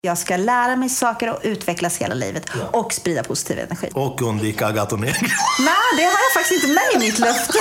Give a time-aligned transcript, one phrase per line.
[0.00, 3.90] Jag ska lära mig saker och utvecklas hela livet och sprida positiv energi.
[3.94, 5.14] Och undvika Agaton Negro.
[5.60, 7.58] Nej, det har jag faktiskt inte med i mitt löfte.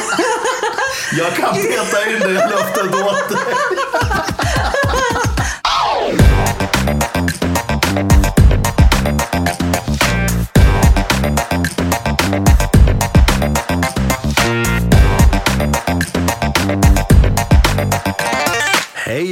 [1.18, 3.38] Jag kan peta in det löftet åt dig.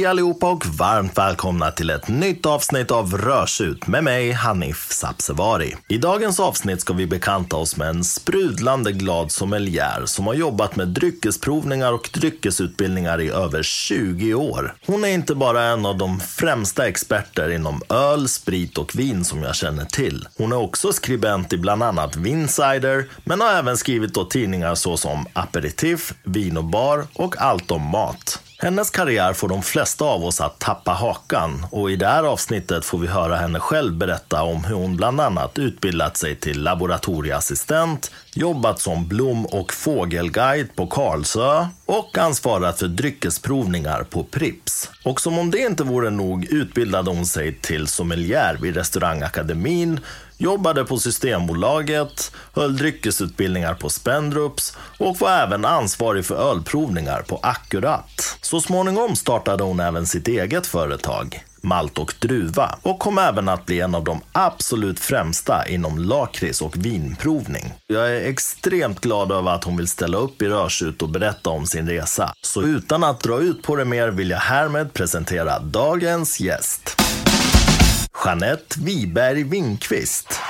[0.06, 5.76] Hej allihopa och varmt välkomna till ett nytt avsnitt av Rörsut med mig Hanif Sabsevari.
[5.88, 10.76] I dagens avsnitt ska vi bekanta oss med en sprudlande glad sommelier som har jobbat
[10.76, 14.74] med dryckesprovningar och dryckesutbildningar i över 20 år.
[14.86, 19.42] Hon är inte bara en av de främsta experter inom öl, sprit och vin som
[19.42, 20.28] jag känner till.
[20.36, 25.26] Hon är också skribent i bland annat Vinsider, men har även skrivit åt tidningar såsom
[25.32, 28.40] Aperitif, Vin och Bar och Allt om mat.
[28.58, 32.84] Hennes karriär får de flesta av oss att tappa hakan och i det här avsnittet
[32.84, 38.10] får vi höra henne själv berätta om hur hon bland annat utbildat sig till laboratorieassistent,
[38.34, 44.90] jobbat som blom och fågelguide på Karlsö och ansvarat för dryckesprovningar på Prips.
[45.04, 50.00] Och som om det inte vore nog utbildade hon sig till sommelier vid restaurangakademin
[50.38, 58.38] jobbade på Systembolaget, höll dryckesutbildningar på Spendrups och var även ansvarig för ölprovningar på Akkurat.
[58.40, 63.66] Så småningom startade hon även sitt eget företag, Malt och Druva och kom även att
[63.66, 67.72] bli en av de absolut främsta inom lakrits och vinprovning.
[67.86, 71.66] Jag är extremt glad över att hon vill ställa upp i Rörsut och berätta om
[71.66, 72.32] sin resa.
[72.42, 76.96] Så utan att dra ut på det mer vill jag härmed presentera dagens gäst.
[78.14, 80.40] Jeanette Wiberg Winqvist.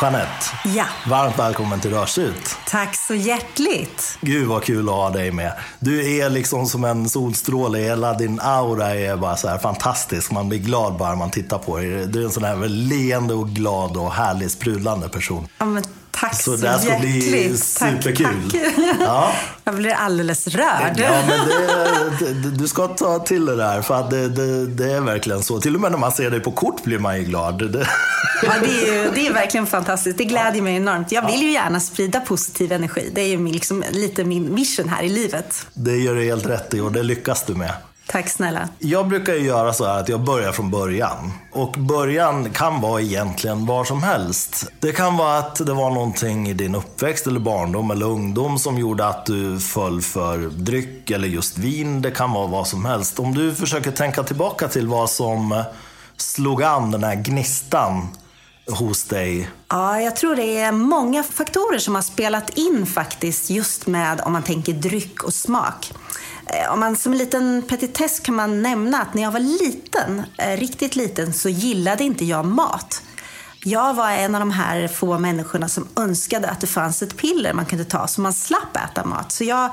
[0.00, 2.56] Jeanette, Ja, varmt välkommen till Rörsut.
[2.66, 4.18] tack så hjärtligt.
[4.20, 5.52] Gud vad kul att ha dig med.
[5.78, 7.78] Du är liksom som en solstråle.
[7.78, 10.30] Hela din aura är bara så här fantastisk.
[10.30, 12.06] Man blir glad bara man tittar på dig.
[12.06, 15.48] Du är en sån här leende och glad och härlig sprudlande person.
[15.58, 15.84] Ja, men
[16.30, 18.50] tack så, Så det här ska bli superkul.
[18.52, 18.96] Tack, tack.
[19.00, 19.32] Ja.
[19.64, 20.94] Jag blir alldeles rörd.
[20.96, 21.48] Ja, men
[22.18, 25.42] det, det, du ska ta till det där, för att det, det, det är verkligen
[25.42, 25.60] så.
[25.60, 27.72] Till och med när man ser dig på kort blir man ju glad.
[27.72, 27.86] Det,
[28.42, 30.18] Ja, det, är ju, det är verkligen fantastiskt.
[30.18, 31.12] Det glädjer mig enormt.
[31.12, 33.10] Jag vill ju gärna sprida positiv energi.
[33.14, 35.66] Det är ju liksom, lite min mission här i livet.
[35.74, 37.72] det gör du helt rätt i och det lyckas du med.
[38.10, 38.68] Tack snälla.
[38.78, 41.32] Jag brukar ju göra så här att jag börjar från början.
[41.52, 44.66] Och början kan vara egentligen var som helst.
[44.80, 48.78] Det kan vara att det var någonting i din uppväxt eller barndom eller ungdom som
[48.78, 52.02] gjorde att du föll för dryck eller just vin.
[52.02, 53.18] Det kan vara vad som helst.
[53.18, 55.62] Om du försöker tänka tillbaka till vad som
[56.16, 58.08] slog an den här gnistan
[58.70, 59.50] hos dig.
[59.68, 64.32] Ja, jag tror det är många faktorer som har spelat in faktiskt just med om
[64.32, 65.92] man tänker dryck och smak.
[66.46, 70.22] Eh, om man som en liten petitess kan man nämna att när jag var liten,
[70.38, 73.02] eh, riktigt liten, så gillade inte jag mat.
[73.64, 77.52] Jag var en av de här få människorna som önskade att det fanns ett piller
[77.52, 79.32] man kunde ta så man slapp äta mat.
[79.32, 79.70] Så jag,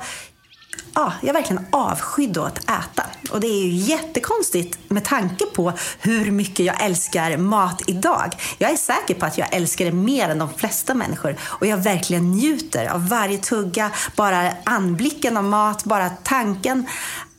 [0.97, 3.06] ja, jag verkligen avskydde att äta.
[3.31, 8.35] Och det är ju jättekonstigt med tanke på hur mycket jag älskar mat idag.
[8.58, 11.35] Jag är säker på att jag älskar det mer än de flesta människor.
[11.41, 16.88] Och jag verkligen njuter av varje tugga, bara anblicken av mat, bara tanken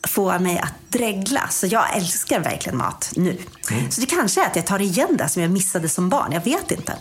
[0.07, 1.47] får mig att dregla.
[1.49, 3.37] Så jag älskar verkligen mat nu.
[3.89, 6.31] Så det kanske är att jag tar igen det som jag missade som barn.
[6.31, 6.93] Jag vet inte.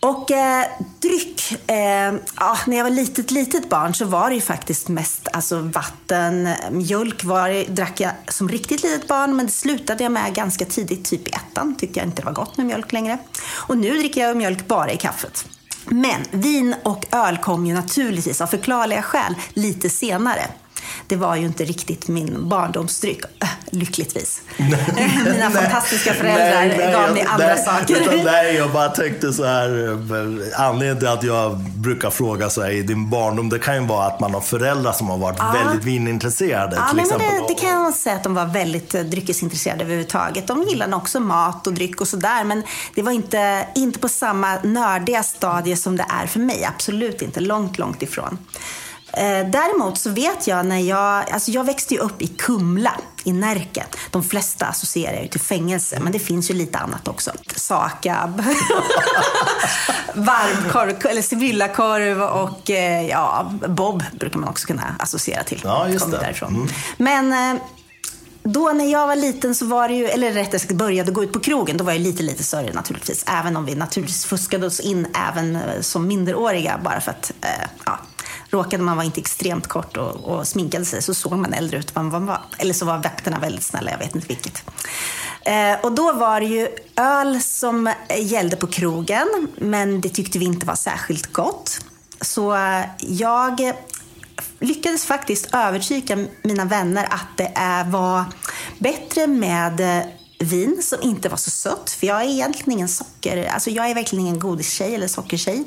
[0.00, 0.64] Och eh,
[1.00, 5.28] dryck, eh, ja, när jag var litet, litet barn så var det ju faktiskt mest
[5.32, 10.12] alltså, vatten, mjölk var, det- drack jag som riktigt litet barn men det slutade jag
[10.12, 11.74] med ganska tidigt, typ i ettan.
[11.76, 13.18] Tyckte jag inte det var gott med mjölk längre.
[13.50, 15.46] Och nu dricker jag mjölk bara i kaffet.
[15.84, 20.42] Men vin och öl kom ju naturligtvis av förklarliga skäl lite senare.
[21.06, 24.42] Det var ju inte riktigt min barndomsdryck, äh, lyckligtvis.
[25.24, 28.00] Mina fantastiska föräldrar gav mig andra nej, saker.
[28.00, 29.68] Utan, nej, jag bara tänkte så här.
[30.56, 34.06] Anledningen till att jag brukar fråga så här i din barndom, det kan ju vara
[34.06, 36.76] att man har föräldrar som har varit väldigt vinintresserade.
[36.76, 37.26] Ja, till nej, exempel.
[37.28, 40.46] det, det kan jag säga att de var väldigt eh, dryckesintresserade överhuvudtaget.
[40.46, 42.44] De gillade också mat och dryck och sådär.
[42.44, 42.62] Men
[42.94, 46.64] det var inte, inte på samma nördiga stadie som det är för mig.
[46.64, 47.40] Absolut inte.
[47.40, 48.38] Långt, långt ifrån.
[49.12, 52.92] Eh, däremot så vet jag när jag, alltså jag växte ju upp i Kumla
[53.24, 53.84] i Närke.
[54.10, 57.30] De flesta associerar ju till fängelse, men det finns ju lite annat också.
[57.56, 58.42] Sakab,
[60.14, 65.60] varmkorv, eller Sibyllakorv och eh, ja, Bob brukar man också kunna associera till.
[65.64, 66.18] Ja, just det.
[66.18, 66.68] Därifrån.
[66.96, 67.62] Men eh,
[68.42, 71.32] då när jag var liten så var det ju, eller rättare sagt började gå ut
[71.32, 73.24] på krogen, då var jag lite, lite större naturligtvis.
[73.26, 77.98] Även om vi naturligtvis fuskade oss in även som minderåriga bara för att, eh, ja,
[78.50, 81.96] råkade man vara inte extremt kort och, och sminkade sig så såg man äldre ut
[81.96, 82.40] än vad man var.
[82.58, 84.62] Eller så var vakterna väldigt snälla, jag vet inte vilket.
[85.42, 90.44] Eh, och då var det ju öl som gällde på krogen, men det tyckte vi
[90.44, 91.78] inte var särskilt gott.
[92.20, 93.72] Så eh, jag
[94.60, 97.52] lyckades faktiskt övertyga mina vänner att det
[97.86, 98.24] var
[98.78, 100.04] bättre med eh,
[100.38, 101.90] vin som inte var så sött.
[101.90, 105.64] För jag är egentligen ingen socker, alltså jag är verkligen ingen godistjej eller sockertjej.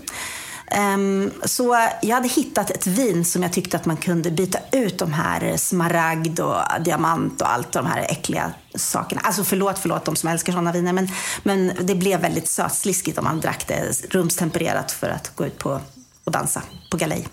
[0.77, 4.97] Um, så jag hade hittat ett vin som jag tyckte att man kunde byta ut
[4.97, 9.21] de här smaragd och diamant och allt de här äckliga sakerna.
[9.23, 11.09] Alltså förlåt, förlåt de som älskar sådana viner, men,
[11.44, 15.81] men det blev väldigt sötsliskigt om man drack det rumstempererat för att gå ut på
[16.23, 17.27] och dansa på galej.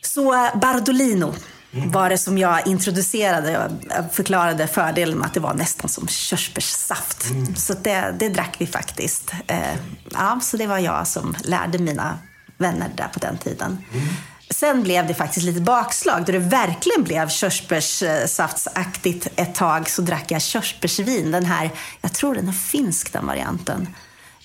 [0.00, 1.34] Så Bardolino
[1.70, 3.70] var det som jag introducerade.
[3.88, 7.30] Jag förklarade fördelen med att det var nästan som körsbärssaft.
[7.30, 7.56] Mm.
[7.56, 9.32] Så det, det drack vi faktiskt.
[9.46, 9.74] Eh,
[10.10, 12.18] ja, så det var jag som lärde mina
[12.56, 13.78] vänner där på den tiden.
[13.92, 14.06] Mm.
[14.50, 19.90] Sen blev det faktiskt lite bakslag då det verkligen blev körsbärssaftsaktigt ett tag.
[19.90, 21.30] Så drack jag körsbärsvin.
[21.30, 21.70] Den här,
[22.00, 23.86] jag tror den är finsk den varianten.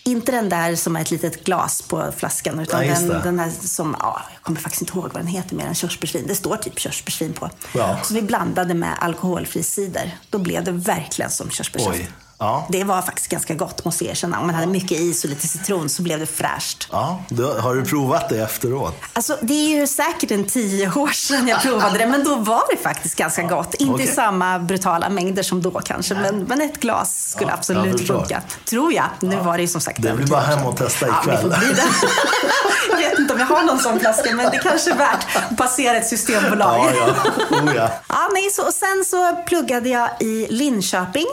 [0.05, 3.49] Inte den där som är ett litet glas på flaskan, utan ja, den, den där
[3.49, 6.27] som, ja, jag kommer faktiskt inte ihåg vad den heter mer än körsbärsvin.
[6.27, 7.49] Det står typ körsbärsvin på.
[7.73, 7.99] Ja.
[8.03, 10.17] Så vi blandade med alkoholfri cider.
[10.29, 11.99] Då blev det verkligen som körsbärssaft.
[12.43, 12.65] Ja.
[12.69, 14.39] Det var faktiskt ganska gott måste jag erkänna.
[14.39, 16.87] Om man hade mycket is och lite citron så blev det fräscht.
[16.91, 18.95] Ja, då, har du provat det efteråt?
[19.13, 22.63] Alltså, det är ju säkert en tio år sedan jag provade det, men då var
[22.71, 23.47] det faktiskt ganska ja.
[23.47, 23.73] gott.
[23.73, 24.05] Inte okay.
[24.05, 28.41] i samma brutala mängder som då kanske, men, men ett glas skulle ja, absolut funka.
[28.69, 29.05] Tror jag.
[29.19, 31.55] Nu var det ju som sagt Det blir bara hem och testa ikväll.
[31.61, 35.25] Ja, jag vet inte om jag har någon sån flaska, men det kanske är värt
[35.35, 36.91] att passera ett systembolag.
[36.95, 37.15] Ja,
[37.49, 37.57] ja.
[37.57, 37.89] Oh, ja.
[38.09, 41.27] ja nej, så, och sen så pluggade jag i Linköping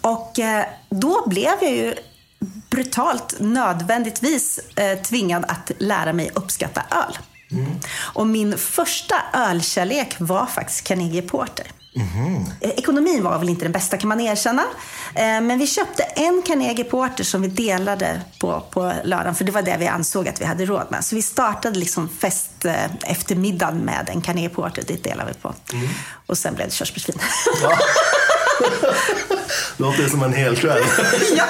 [0.00, 1.94] och eh, då blev jag ju
[2.70, 7.18] brutalt nödvändigtvis eh, tvingad att lära mig uppskatta öl.
[7.52, 7.80] Mm.
[8.14, 11.66] Och min första ölkärlek var faktiskt Carnegie Porter.
[11.96, 12.44] Mm.
[12.60, 14.64] Ekonomin var väl inte den bästa kan man erkänna.
[15.14, 19.62] Men vi köpte en Carnegie Porter som vi delade på, på lördagen, för det var
[19.62, 21.04] det vi ansåg att vi hade råd med.
[21.04, 22.66] Så vi startade liksom fest
[23.06, 25.54] eftermiddagen med en Carnegie Porter, det delade vi på.
[25.72, 25.88] Mm.
[26.26, 27.18] Och sen blev det körsbärsvin.
[27.62, 27.78] Ja.
[29.76, 30.82] Låter som en hel kväll.
[31.36, 31.44] ja.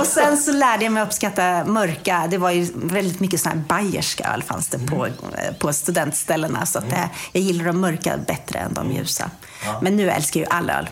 [0.00, 2.26] Och sen så lärde jag mig uppskatta mörka.
[2.30, 5.54] Det var ju väldigt mycket sån här bayersk öl fanns det på, mm.
[5.58, 6.66] på studentställena.
[6.66, 7.08] Så att, mm.
[7.32, 9.30] jag gillar de mörka bättre än de ljusa.
[9.64, 9.78] Ja.
[9.82, 10.88] Men nu älskar jag ju all öl.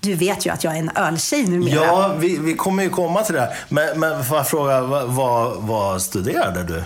[0.00, 1.74] Du vet ju att jag är en öltjej numera.
[1.74, 3.56] Ja, vi, vi kommer ju komma till det.
[3.68, 6.84] Men, men får jag fråga, vad, vad studerade du?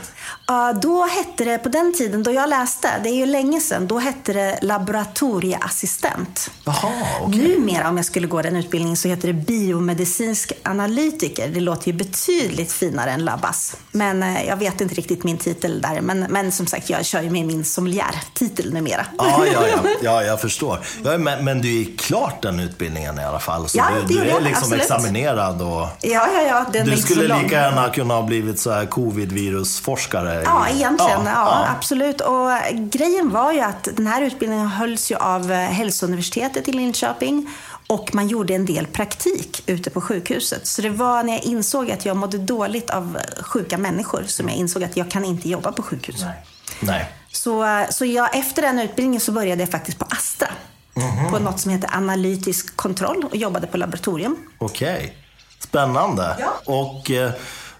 [0.51, 3.87] Uh, då hette det, på den tiden då jag läste, det är ju länge sedan,
[3.87, 6.51] då hette det laboratorieassistent.
[6.65, 6.93] Jaha,
[7.27, 7.49] okay.
[7.49, 11.49] Numera, om jag skulle gå den utbildningen, så heter det biomedicinsk analytiker.
[11.49, 13.77] Det låter ju betydligt finare än labbas.
[13.93, 16.01] Men uh, jag vet inte riktigt min titel där.
[16.01, 19.07] Men, men som sagt, jag kör ju med min sommelier-titel numera.
[19.19, 20.81] Ja, ja, ja, ja, jag förstår.
[21.05, 23.69] Ja, men, men du är klart den utbildningen i alla fall.
[23.69, 24.83] Så ja, du, du är det, liksom absolut.
[24.83, 25.89] examinerad och...
[26.01, 26.67] Ja, ja, ja.
[26.73, 31.25] Den du skulle lika gärna kunna ha blivit så här covid-virusforskare Ja, egentligen.
[31.25, 32.21] Ja, ja, absolut.
[32.21, 37.51] Och grejen var ju att den här utbildningen hölls ju av eh, Hälsouniversitetet i Linköping.
[37.87, 40.67] Och man gjorde en del praktik ute på sjukhuset.
[40.67, 44.57] Så det var när jag insåg att jag mådde dåligt av sjuka människor som jag
[44.57, 46.23] insåg att jag kan inte jobba på sjukhus.
[46.23, 46.45] Nej.
[46.81, 47.13] Nej.
[47.33, 50.49] Så, så jag, efter den utbildningen så började jag faktiskt på Astra.
[50.95, 51.31] Mm -hmm.
[51.31, 54.37] På något som heter analytisk kontroll och jobbade på laboratorium.
[54.59, 54.95] Okej.
[54.97, 55.11] Okay.
[55.59, 56.37] Spännande.
[56.39, 56.73] Ja.
[56.73, 57.11] Och...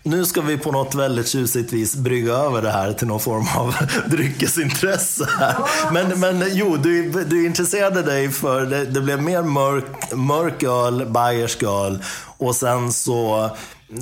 [0.03, 3.47] Nu ska vi på något väldigt tjusigt vis brygga över det här till någon form
[3.57, 3.75] av
[4.11, 5.29] dryckesintresse.
[5.39, 5.57] Här.
[5.93, 11.07] Men, men jo, du, du intresserade dig för, det, det blev mer mörk, mörk öl,
[11.07, 12.05] bayersk öl
[12.39, 13.51] och sen så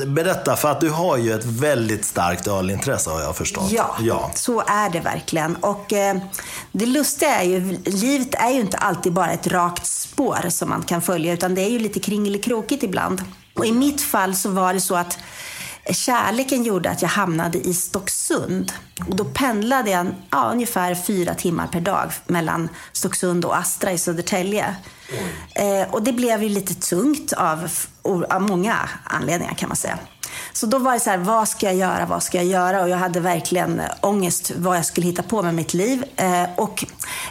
[0.07, 3.71] Berätta, för att du har ju ett väldigt starkt ölintresse har jag förstått.
[3.71, 4.31] Ja, ja.
[4.35, 5.57] så är det verkligen.
[5.57, 6.17] Och eh,
[6.73, 10.83] det lustiga är ju, livet är ju inte alltid bara ett rakt spår som man
[10.83, 13.23] kan följa, utan det är ju lite kringelikrokigt ibland.
[13.55, 15.19] Och i mitt fall så var det så att
[15.95, 18.73] kärleken gjorde att jag hamnade i Stocksund.
[19.09, 23.99] Och då pendlade jag ja, ungefär fyra timmar per dag mellan Stocksund och Astra i
[23.99, 24.76] Södertälje.
[25.55, 27.71] Eh, och det blev ju lite tungt av,
[28.28, 29.99] av många anledningar kan man säga.
[30.56, 32.82] Så då var det så här, vad ska jag göra, vad ska jag göra?
[32.82, 36.04] Och jag hade verkligen eh, ångest vad jag skulle hitta på med mitt liv.
[36.16, 36.84] Eh, och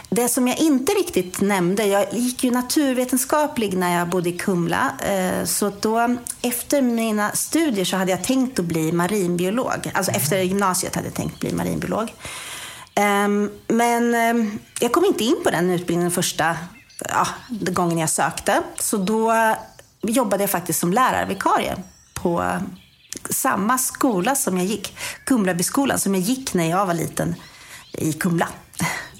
[0.08, 4.92] det som jag inte riktigt nämnde, jag gick ju naturvetenskaplig när jag bodde i Kumla.
[5.08, 9.90] Eh, så då, efter mina studier så hade jag tänkt att bli marinbiolog.
[9.94, 12.14] Alltså efter gymnasiet hade jag tänkt bli marinbiolog.
[12.94, 14.14] Ehm, men
[14.80, 16.56] jag kom inte in på den utbildningen första
[16.98, 18.62] ja, gången jag sökte.
[18.80, 19.34] Så då
[20.02, 21.76] jobbade jag faktiskt som lärarvikarie
[22.14, 22.60] på
[23.30, 27.34] samma skola som jag gick, Kumlabyskolan, som jag gick när jag var liten
[27.92, 28.48] i Kumla.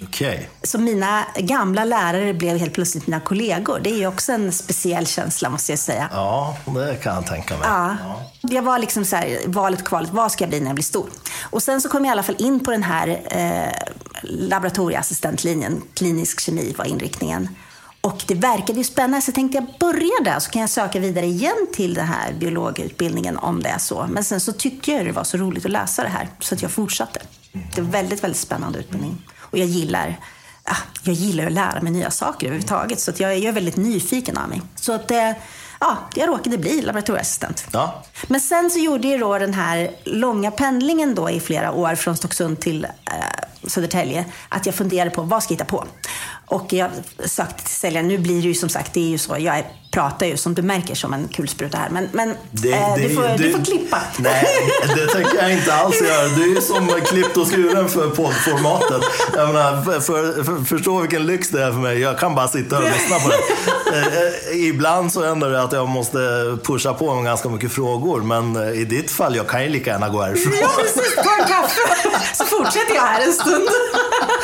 [0.03, 0.39] Okay.
[0.63, 3.81] Så mina gamla lärare blev helt plötsligt mina kollegor.
[3.81, 6.09] Det är ju också en speciell känsla måste jag säga.
[6.13, 7.69] Ja, det kan jag tänka mig.
[7.69, 7.97] Ja.
[8.05, 8.31] ja.
[8.43, 11.11] Jag var liksom så här, valet kvalet, vad ska jag bli när jag blir stor?
[11.43, 15.83] Och sen så kom jag i alla fall in på den här eh, laboratorieassistentlinjen.
[15.95, 17.49] Klinisk kemi var inriktningen.
[18.07, 21.27] Och det verkade ju spännande, så tänkte jag börjar där så kan jag söka vidare
[21.27, 24.07] igen till den här biologutbildningen om det är så.
[24.11, 26.63] Men sen så tyckte jag det var så roligt att läsa det här så att
[26.63, 27.21] jag fortsatte.
[27.53, 29.23] Det är en väldigt, väldigt spännande utbildning.
[29.39, 30.21] Och jag gillar,
[31.03, 33.01] jag gillar att lära mig nya saker överhuvudtaget.
[33.01, 34.63] Så att jag, jag är väldigt nyfiken av mig.
[34.75, 35.33] Så att eh,
[35.81, 37.67] ja, jag råkade bli laboratorieassistent.
[37.73, 38.05] Ja.
[38.27, 42.17] Men sen så gjorde jag då den här långa pendlingen då i flera år från
[42.17, 42.91] Stocksund till eh,
[43.67, 44.25] Södertälje.
[44.49, 45.85] Att jag funderade på vad ska jag hitta på?
[46.47, 46.91] Och jag
[47.25, 48.09] sökte till säljaren.
[48.09, 49.37] Nu blir det ju som sagt, det är ju så.
[49.39, 51.91] Jag pratar ju som du märker som en kulspruta här.
[51.91, 54.01] Men, men det, eh, det, du, får, det, du får klippa.
[54.19, 54.47] Nej,
[54.97, 56.29] det tänker jag inte alls göra.
[56.29, 59.03] Du är ju som klippt och skuren för poddformatet.
[59.37, 61.99] Jag menar, för, för, för, förstå vilken lyx det är för mig.
[61.99, 63.37] Jag kan bara sitta och lyssna på det.
[63.97, 66.19] Eh, eh, ibland så händer det att jag måste
[66.65, 68.21] pusha på med ganska mycket frågor.
[68.21, 70.53] Men eh, i ditt fall, jag kan ju lika gärna gå härifrån.
[70.61, 71.15] Ja, precis.
[71.15, 71.81] Ta en kaffe.
[72.35, 73.69] Så fortsätter jag här en stund.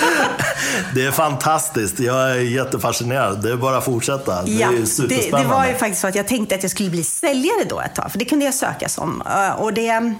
[0.94, 2.00] Det är fantastiskt.
[2.00, 3.42] Jag är jättefascinerad.
[3.42, 4.42] Det är bara att fortsätta.
[4.42, 5.36] Det är superspännande.
[5.36, 7.80] Det, det var ju faktiskt så att jag tänkte att jag skulle bli säljare då
[7.80, 8.12] ett tag.
[8.12, 9.22] För det kunde jag söka som.
[9.58, 10.14] Och det...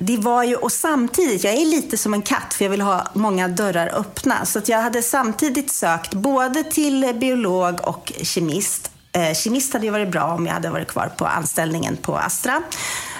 [0.00, 3.06] Det var ju, och samtidigt, jag är lite som en katt för jag vill ha
[3.12, 4.44] många dörrar öppna.
[4.44, 8.90] Så att jag hade samtidigt sökt både till biolog och kemist.
[9.12, 12.62] Eh, kemist hade ju varit bra om jag hade varit kvar på anställningen på Astra.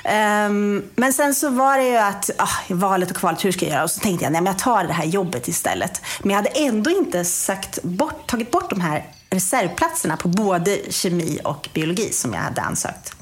[0.06, 3.72] Um, men sen så var det ju att, ah, valet och kvalet, hur ska jag
[3.72, 3.84] göra?
[3.84, 6.00] Och så tänkte jag, nej men jag tar det här jobbet istället.
[6.20, 11.40] Men jag hade ändå inte sagt bort, tagit bort de här reservplatserna på både kemi
[11.44, 13.16] och biologi som jag hade ansökt.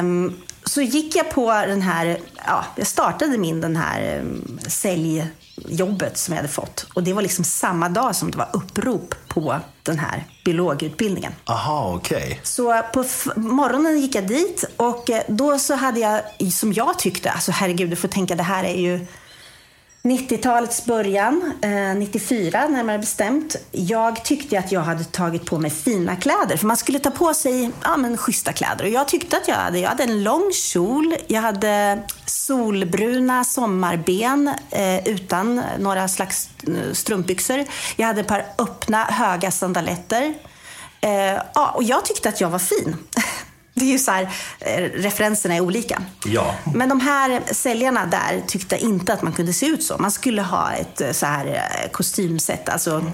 [0.00, 4.58] Um, så gick jag på den här, ja, jag startade min den här um,
[5.62, 6.86] säljjobbet som jag hade fått.
[6.94, 11.32] Och det var liksom samma dag som det var upprop på den här biologutbildningen.
[11.44, 12.16] Aha, okej.
[12.16, 12.38] Okay.
[12.42, 13.04] Så på
[13.36, 17.90] morgonen gick jag dit och eh, då så hade jag, som jag tyckte, alltså herregud,
[17.90, 19.06] du får tänka det här är ju
[20.02, 23.56] 90-talets början, eh, 94 närmare bestämt.
[23.70, 26.56] Jag tyckte att jag hade tagit på mig fina kläder.
[26.56, 28.84] För man skulle ta på sig ja, men, schyssta kläder.
[28.84, 31.14] Och jag tyckte att jag hade, jag hade en lång kjol.
[31.26, 37.64] Jag hade solbruna sommarben eh, utan några slags eh, strumpbyxor.
[37.96, 40.34] Jag hade ett par öppna höga sandaletter.
[41.00, 42.96] Eh, ja, och jag tyckte att jag var fin.
[43.80, 46.02] Det är ju så här, eh, referenserna är olika.
[46.24, 46.54] Ja.
[46.74, 49.98] Men de här säljarna där tyckte inte att man kunde se ut så.
[49.98, 53.04] Man skulle ha ett eh, så här eh, kostymsätt, alltså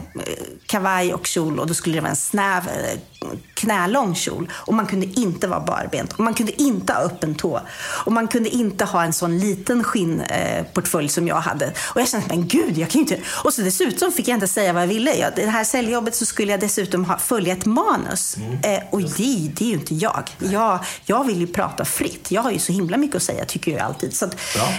[0.66, 2.62] kavaj och kjol och då skulle det vara en snäv
[3.54, 4.50] knälång kjol.
[4.52, 6.12] Och man kunde inte vara barbent.
[6.12, 7.60] Och man kunde inte ha öppen tå.
[8.04, 11.72] Och man kunde inte ha en sån liten skinnportfölj som jag hade.
[11.94, 13.20] Och jag kände, men gud, jag kan ju inte...
[13.44, 15.14] Och så dessutom fick jag inte säga vad jag ville.
[15.14, 18.36] I det här säljjobbet så skulle jag dessutom ha, följa ett manus.
[18.36, 18.58] Mm.
[18.62, 20.30] Eh, och det, det är ju inte jag.
[20.38, 20.55] jag.
[21.04, 22.30] Jag vill ju prata fritt.
[22.30, 24.16] Jag har ju så himla mycket att säga, tycker jag alltid.
[24.16, 24.28] Så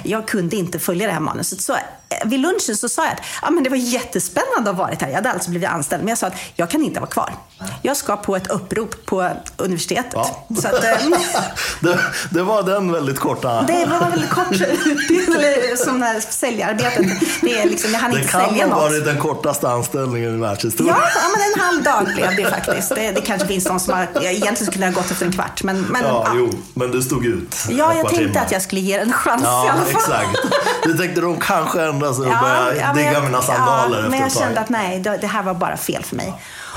[0.03, 1.61] jag kunde inte följa det här manuset.
[1.61, 1.79] Så eh,
[2.25, 5.09] vid lunchen så sa jag att ja, men det var jättespännande att ha varit här.
[5.09, 6.03] Jag hade alltså blivit anställd.
[6.03, 7.33] Men jag sa att jag kan inte vara kvar.
[7.81, 10.13] Jag ska på ett upprop på universitetet.
[10.13, 10.45] Ja.
[10.61, 10.97] Så att, eh,
[11.79, 13.61] det, det, var den väldigt korta...
[13.61, 14.51] Det var väldigt kort
[14.85, 17.05] utbildning, som här säljarbetet.
[17.41, 18.53] Det, är liksom, jag hann det inte sälja något.
[18.53, 20.95] Det kan ha varit den kortaste anställningen i världshistorien.
[20.99, 22.95] Ja, ja, men en halv dag blev det faktiskt.
[22.95, 24.07] Det, det kanske finns någon som har...
[24.13, 25.63] Jag egentligen skulle ha gått efter en kvart.
[25.67, 26.31] Men, men, ja, ja.
[26.35, 27.55] Jo, men du stod ut.
[27.69, 28.41] Ja, jag tänkte timmar.
[28.41, 29.91] att jag skulle ge en chans ja, i alla fall.
[29.91, 30.37] Exakt.
[30.83, 34.09] Du tänkte de kanske ändrar sig och ja, börjar ja, digga jag, mina sandaler ja,
[34.09, 36.33] Men jag kände att nej, det här var bara fel för mig.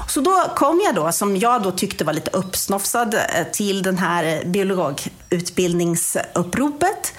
[0.08, 3.20] Så då kom jag då, som jag då tyckte var lite uppsnofsad, eh,
[3.52, 7.12] till den här biologutbildningsuppropet.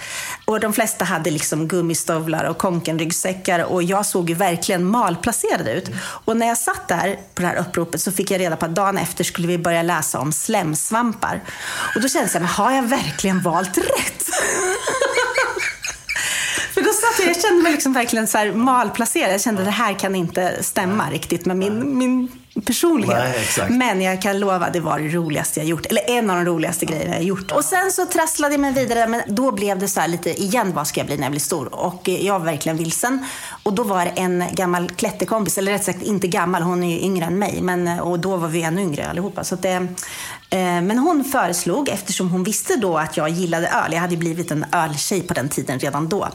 [0.52, 5.90] Och de flesta hade liksom gummistövlar och konkenryggsäckar och jag såg ju verkligen malplacerad ut.
[6.24, 8.74] Och när jag satt där på det här uppropet så fick jag reda på att
[8.74, 11.40] dagen efter skulle vi börja läsa om slemsvampar.
[11.94, 14.22] Och då kände jag, men har jag verkligen valt rätt?
[16.74, 19.32] För då satt jag, jag kände mig liksom verkligen så här malplacerad.
[19.32, 23.18] Jag kände det här kan inte stämma riktigt med min, min personlighet.
[23.58, 25.86] Nej, Men jag kan lova, det var det roligaste jag gjort.
[25.86, 27.52] Eller en av de roligaste grejerna jag gjort.
[27.52, 30.72] Och sen så trasslade jag mig vidare, men då blev det så här lite igen,
[30.74, 31.74] vad ska jag bli när jag blir stor?
[31.74, 33.26] Och jag var verkligen vilsen.
[33.62, 37.00] Och då var det en gammal klätterkompis, eller rätt sagt inte gammal, hon är ju
[37.00, 37.58] yngre än mig.
[37.62, 39.44] Men, och då var vi ännu yngre allihopa.
[39.44, 39.86] Så det, eh,
[40.58, 44.66] men hon föreslog, eftersom hon visste då att jag gillade öl, jag hade blivit en
[44.72, 46.28] öltjej på den tiden redan då.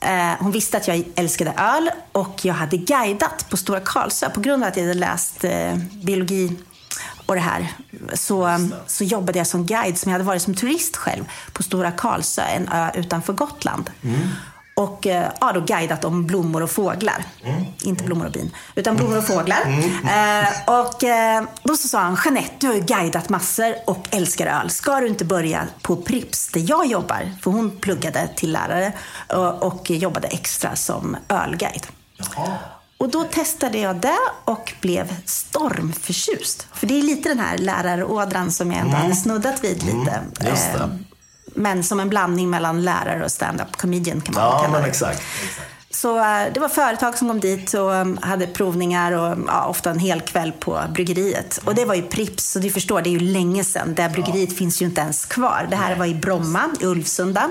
[0.00, 4.40] Eh, hon visste att jag älskade öl och jag hade guidat på Stora Karlsö på
[4.40, 5.50] grund av att jag hade läst eh,
[6.02, 6.56] biologi
[7.26, 7.72] och det här
[8.14, 11.90] så, så jobbade jag som guide som jag hade varit som turist själv på Stora
[11.90, 13.90] Karlsö, en ö utanför Gotland.
[14.76, 17.24] Och eh, ja, då guidat om blommor och fåglar.
[17.82, 19.60] Inte blommor och bin, utan blommor och fåglar.
[20.04, 24.46] Eh, och eh, då så sa han, Jeanette, du har ju guidat massor och älskar
[24.46, 24.70] öl.
[24.70, 27.32] Ska du inte börja på Prips där jag jobbar?
[27.42, 28.92] För hon pluggade till lärare
[29.28, 31.86] och, och jobbade extra som ölguide.
[32.98, 36.66] Och då testade jag det och blev stormförtjust.
[36.74, 40.22] För det är lite den här lärarådran som jag ändå hade snuddat vid lite.
[40.40, 40.78] just det.
[40.78, 40.88] Eh,
[41.54, 44.86] Men som en blandning mellan lärare och stand-up comedian kan man Ja, kalla det.
[44.86, 45.22] exakt.
[45.90, 49.90] Så eh, det var företag som kom dit och um, hade provningar och ja, ofta
[49.90, 51.60] en hel kväll på bryggeriet.
[51.64, 53.94] Och det var ju Prips, så du förstår, det är ju länge sedan.
[53.94, 55.66] Det här bryggeriet finns ju inte ens kvar.
[55.70, 57.50] Det här var i Bromma, i Ulvsunda,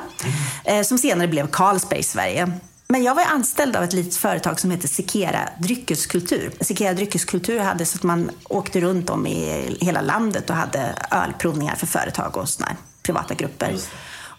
[0.65, 2.51] eh, som senare blev Carlsberg i Sverige.
[2.89, 6.51] Men jag var ju anställd av ett litet företag som heter Sikera Dryckeskultur.
[6.61, 11.75] Sikera Dryckeskultur hade så att man åkte runt om i hela landet och hade ölprovningar
[11.75, 13.75] för företag och såna här privata grupper.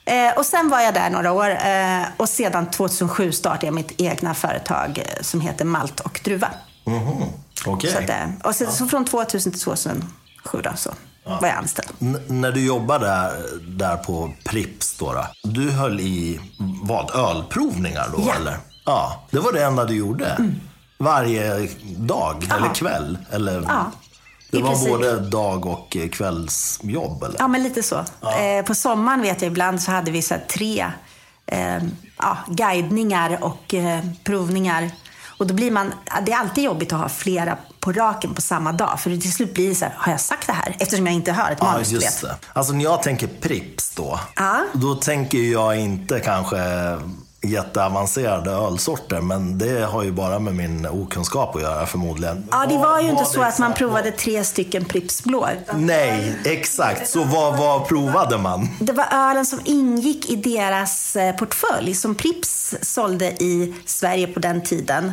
[0.05, 4.01] Eh, och sen var jag där några år eh, och sedan 2007 startade jag mitt
[4.01, 6.49] egna företag eh, som heter Malt och Druva.
[7.67, 7.93] Okej.
[7.93, 10.03] Så att, eh, och sen, så från 2000 till 2007
[10.63, 10.95] då, så
[11.41, 11.89] var jag anställd.
[12.01, 13.33] N- när du jobbade där,
[13.69, 16.41] där på Prips då, då, du höll i
[16.83, 18.35] vad, ölprovningar då Ja.
[18.35, 18.57] eller?
[18.85, 20.51] Ja, det var det enda du gjorde?
[20.99, 23.19] Varje dag eller kväll?
[23.31, 23.63] Eller?
[23.69, 23.91] Ja,
[24.51, 24.89] Det i var princip.
[24.91, 27.37] både dag och eh, kvällsjobb eller?
[27.39, 27.97] Ja, men lite så.
[27.99, 30.87] Eh, på sommaren vet jag ibland så hade vi så tre
[31.47, 31.77] eh,
[32.19, 34.91] ja, guidningar och eh, provningar.
[35.39, 37.57] Och då blir man, ja, det är alltid jobbigt att ha flera
[37.93, 39.01] på raken på samma dag.
[39.01, 40.77] För till slut blir det så här, har jag sagt det här?
[40.79, 42.37] Eftersom jag inte hör ett Ja, manus, du just det.
[42.53, 44.65] Alltså när jag tänker Prips då, Ja.
[44.75, 46.59] då tänker jag inte kanske
[47.43, 52.49] jätteavancerade ölsorter, men det har ju bara med min okunskap att göra förmodligen.
[52.51, 55.49] Ja, det var ju inte vad så att man provade tre stycken Pripps blå.
[55.75, 57.09] Nej, exakt.
[57.11, 58.69] Så vad, vad provade man?
[58.81, 64.41] Det var ölen som ingick i deras eh, portfölj som Pripps sålde i Sverige på
[64.41, 65.13] den tiden.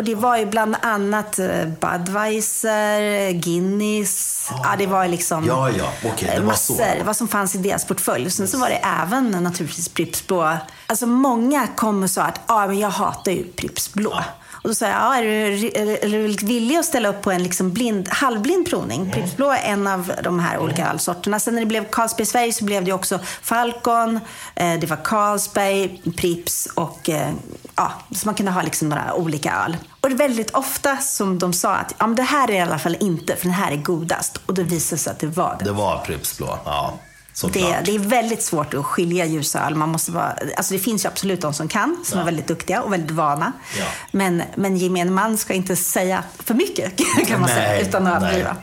[0.00, 4.48] Och det var ju bland annat eh, Budweiser, Guinness.
[4.62, 6.72] Ja, det var liksom Ja, ja, okej, det eh, var så.
[6.72, 7.04] massor.
[7.04, 8.30] Vad som fanns i deras portfölj.
[8.30, 10.56] Sen så var det även naturligtvis Pripps blå.
[10.86, 14.24] Alltså många kom och sa att ah, men jag hatar ju Pripps blå.
[14.62, 17.42] Och då sa jag, ja, är, du, är, du villig att ställa upp på en
[17.42, 19.10] liksom blind, halvblind provning?
[19.10, 21.40] Pripps blå är en av de här olika ölsorterna.
[21.40, 24.20] Sen när det blev Carlsberg Sverige så blev det också Falcon,
[24.54, 27.30] eh, det var Carlsberg, Pripps och eh,
[27.76, 29.76] ja, så man kunde ha liksom några olika öl.
[30.00, 32.60] Och det är väldigt ofta som de sa att ja, men det här är i
[32.60, 34.40] alla fall inte, för den här är godast.
[34.46, 35.64] Och då visade det sig att det var det.
[35.64, 36.98] Det var Pripps blå, ja.
[37.48, 39.74] Det, det är väldigt svårt att skilja ljusöl.
[39.74, 42.22] Man måste vara, alltså det finns ju absolut de som kan, som Ja.
[42.22, 43.52] är väldigt duktiga och väldigt vana.
[43.78, 43.84] Ja.
[44.10, 46.92] Men, men gemene man ska inte säga för mycket,
[47.28, 48.56] kan man Nej, säga, utan att överdriva.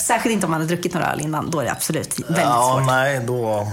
[0.00, 1.50] Särskilt inte om man har druckit några öl innan.
[1.50, 2.86] Då är det absolut väldigt ja, svårt.
[2.86, 3.68] nej, då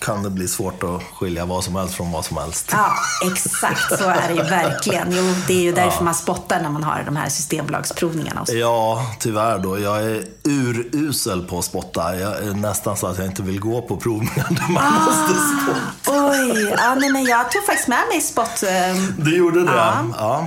[0.00, 2.68] kan det bli svårt att skilja vad som helst från vad som helst.
[2.72, 2.92] Ja,
[3.32, 5.06] exakt så är det ju verkligen.
[5.10, 8.40] Jo, det är ju därför man spottar när man har de här systembolagsprovningarna.
[8.40, 8.56] Och så.
[8.56, 9.78] Ja, tyvärr då.
[9.78, 12.16] Jag är urusel på att spotta.
[12.18, 15.04] Jag är nästan så att jag inte vill gå på provningar där man Ah.
[15.04, 16.30] måste spotta.
[16.30, 18.62] Oj, ja, nej, men jag tog faktiskt med mig spott.
[18.62, 19.72] eh, Du gjorde det?
[19.76, 19.94] Ja.
[20.18, 20.46] Ja.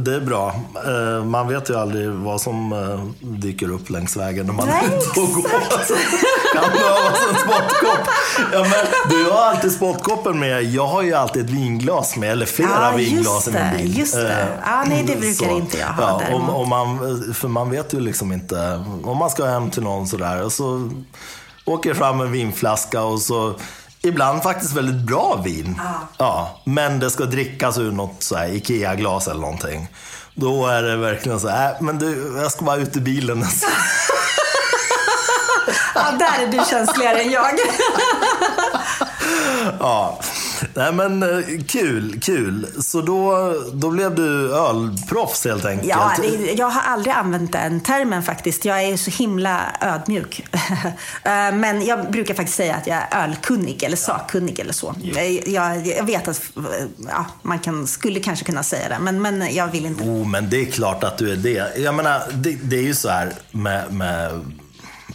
[0.00, 0.54] det är bra.
[0.86, 4.84] Eh, Man vet ju aldrig vad som eh, dyker upp längs vägen när man Nej,
[4.84, 5.42] är ute och går.
[6.54, 8.08] kan behövas en spottkopp.
[8.64, 8.70] Ja,
[9.08, 10.62] men du har alltid spottkoppen med.
[10.64, 13.76] Jag har ju alltid ett vinglas med, eller flera Ja, vinglas just i min det,
[13.82, 13.98] bil.
[13.98, 14.32] just det.
[14.42, 15.56] Eh, Ja, nej, det brukar så.
[15.56, 16.98] inte jag ha Ja, om, om man,
[17.34, 18.84] för man vet ju liksom inte.
[19.04, 20.90] Om man ska hem till någon sådär och så
[21.64, 23.54] åker fram en vinflaska och så
[24.04, 25.80] Ibland faktiskt väldigt bra vin.
[26.18, 26.60] Ja.
[26.64, 29.88] men det ska drickas ur något så Ikea-glas eller någonting.
[30.34, 33.44] Då är det verkligen så här, "Äh, men du, jag ska bara ut i bilen.
[35.94, 37.44] Ja, där är du känsligare än jag.
[39.80, 40.20] ja.
[40.74, 42.66] Nej men eh, kul, kul.
[42.80, 45.88] Så då, då blev du ölproffs helt enkelt?
[45.90, 48.64] Ja, det, jag har aldrig använt den termen faktiskt.
[48.64, 50.44] Jag är så himla ödmjuk.
[51.24, 54.94] Eh, Men jag brukar faktiskt säga att jag är ölkunnig eller sakkunnig eller så.
[55.16, 56.42] Eh, Jag, jag vet att
[57.08, 60.04] ja, man kan, skulle kanske kunna säga det, men, men jag vill inte.
[60.04, 61.78] Oh, men det är klart att du är det.
[61.78, 64.30] Jag menar, det, det är ju så här med, med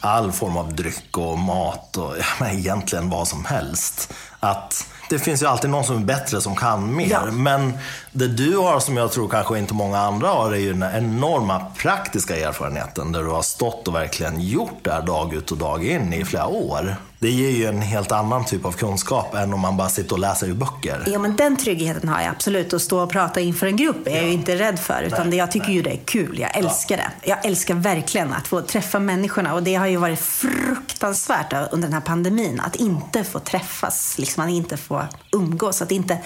[0.01, 4.13] all form av dryck och mat och ja, egentligen vad som helst.
[4.39, 7.09] att det finns ju alltid någon som är bättre som kan mer.
[7.09, 7.31] Ja.
[7.31, 7.77] Men
[8.17, 11.65] det du har som jag tror kanske inte många andra har är ju den enorma
[11.77, 15.85] praktiska erfarenheten där du har stått och verkligen gjort det här dag ut och dag
[15.85, 16.95] in i flera år.
[17.19, 20.19] Det ger ju en helt annan typ av kunskap än om man bara sitter och
[20.19, 21.03] läser i böcker.
[21.07, 22.73] Ja, men den tryggheten har jag absolut.
[22.73, 25.03] Att stå och prata inför en grupp är jag ju inte rädd för.
[25.03, 26.39] Utan det, jag tycker ju det är kul.
[26.39, 27.11] Jag älskar det.
[27.29, 29.53] Jag älskar verkligen att få träffa människorna.
[29.53, 32.59] Och det har ju varit fruktansvärt under den här pandemin.
[32.59, 34.15] Att inte få träffas.
[34.17, 35.81] Liksom att inte få umgås.
[35.81, 36.17] Att inte...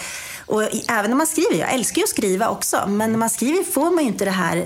[0.51, 1.55] Och även när man skriver.
[1.55, 2.83] Jag älskar ju att skriva också.
[2.87, 4.65] Men när man skriver får man ju inte det här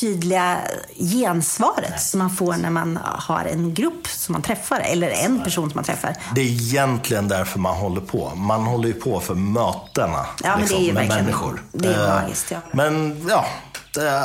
[0.00, 0.58] tydliga
[0.98, 5.70] gensvaret som man får när man har en grupp som man träffar, eller en person
[5.70, 6.16] som man träffar.
[6.34, 8.32] Det är egentligen därför man håller på.
[8.34, 11.62] Man håller ju på för mötena Ja, men liksom, det är ju med människor.
[11.72, 12.58] det är Eh, magiskt, ja.
[12.72, 13.46] Men ja,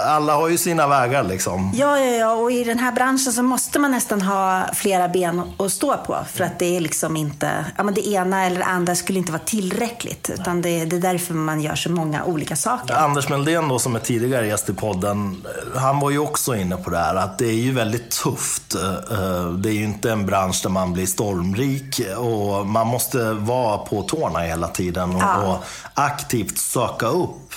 [0.05, 1.71] alla har ju sina vägar liksom.
[1.75, 5.41] Ja, ja, ja, och i den här branschen så måste man nästan ha flera ben
[5.59, 6.17] att stå på.
[6.33, 9.31] För att det är liksom inte, ja men det ena eller det andra skulle inte
[9.31, 10.29] vara tillräckligt.
[10.29, 12.93] Utan det, det är därför man gör så många olika saker.
[12.95, 16.77] Anders Meldén då, som är tidigare gäst i podden, eh, han var ju också inne
[16.77, 18.75] på det här att det är ju väldigt tufft.
[18.75, 23.77] Eh, Det är ju inte en bransch där man blir stormrik och man måste vara
[23.77, 25.43] på tårna hela tiden och, Ja.
[25.47, 27.53] och aktivt söka upp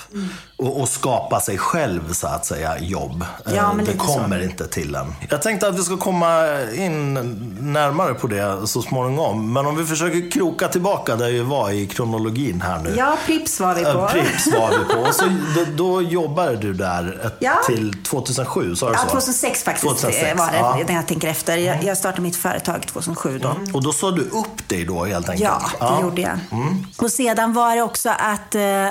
[0.58, 3.24] och, och skapa sig själv så att säga jobb.
[3.46, 4.12] Eh, Ja, men det lite så.
[4.12, 5.14] kommer inte till en.
[5.30, 7.14] Jag tänkte att vi ska komma in
[7.60, 9.52] närmare på det så småningom.
[9.52, 12.94] Men om vi försöker kroka tillbaka där vi var i kronologin här nu.
[12.98, 13.88] Ja, Prips var vi på.
[13.88, 15.00] Ja, Pripps var vi på.
[15.00, 15.24] Och så,
[15.56, 17.54] då, då jobbade du där ett, Ja.
[17.66, 19.06] till 2007, sa du Ja, så?
[19.08, 20.74] 2006 faktiskt 2006, var det, ja.
[20.74, 20.86] Mm.
[20.86, 21.56] när jag tänker efter.
[21.56, 23.56] Jag, jag startade mitt företag 2007 då.
[23.74, 25.50] Och då sa du upp dig då helt enkelt?
[25.80, 26.38] Ja, det gjorde jag.
[26.60, 26.86] Mm.
[26.98, 28.86] Och sedan var det också att eh,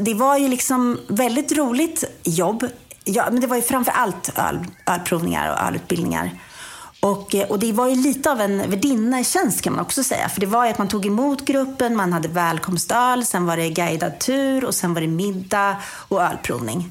[0.00, 2.49] det var ju liksom väldigt roligt jobb.
[3.04, 6.30] Ja, men det var ju framför allt öl, ölprovningar och ölutbildningar.
[7.00, 10.28] Och, eh, och det var ju lite av en värdinnetjänst kan man också säga.
[10.28, 13.70] För det var ju att man tog emot gruppen, man hade välkomstöl, sen var det
[13.70, 15.76] guidad tur och sen var det middag
[16.08, 16.90] och ölprovning.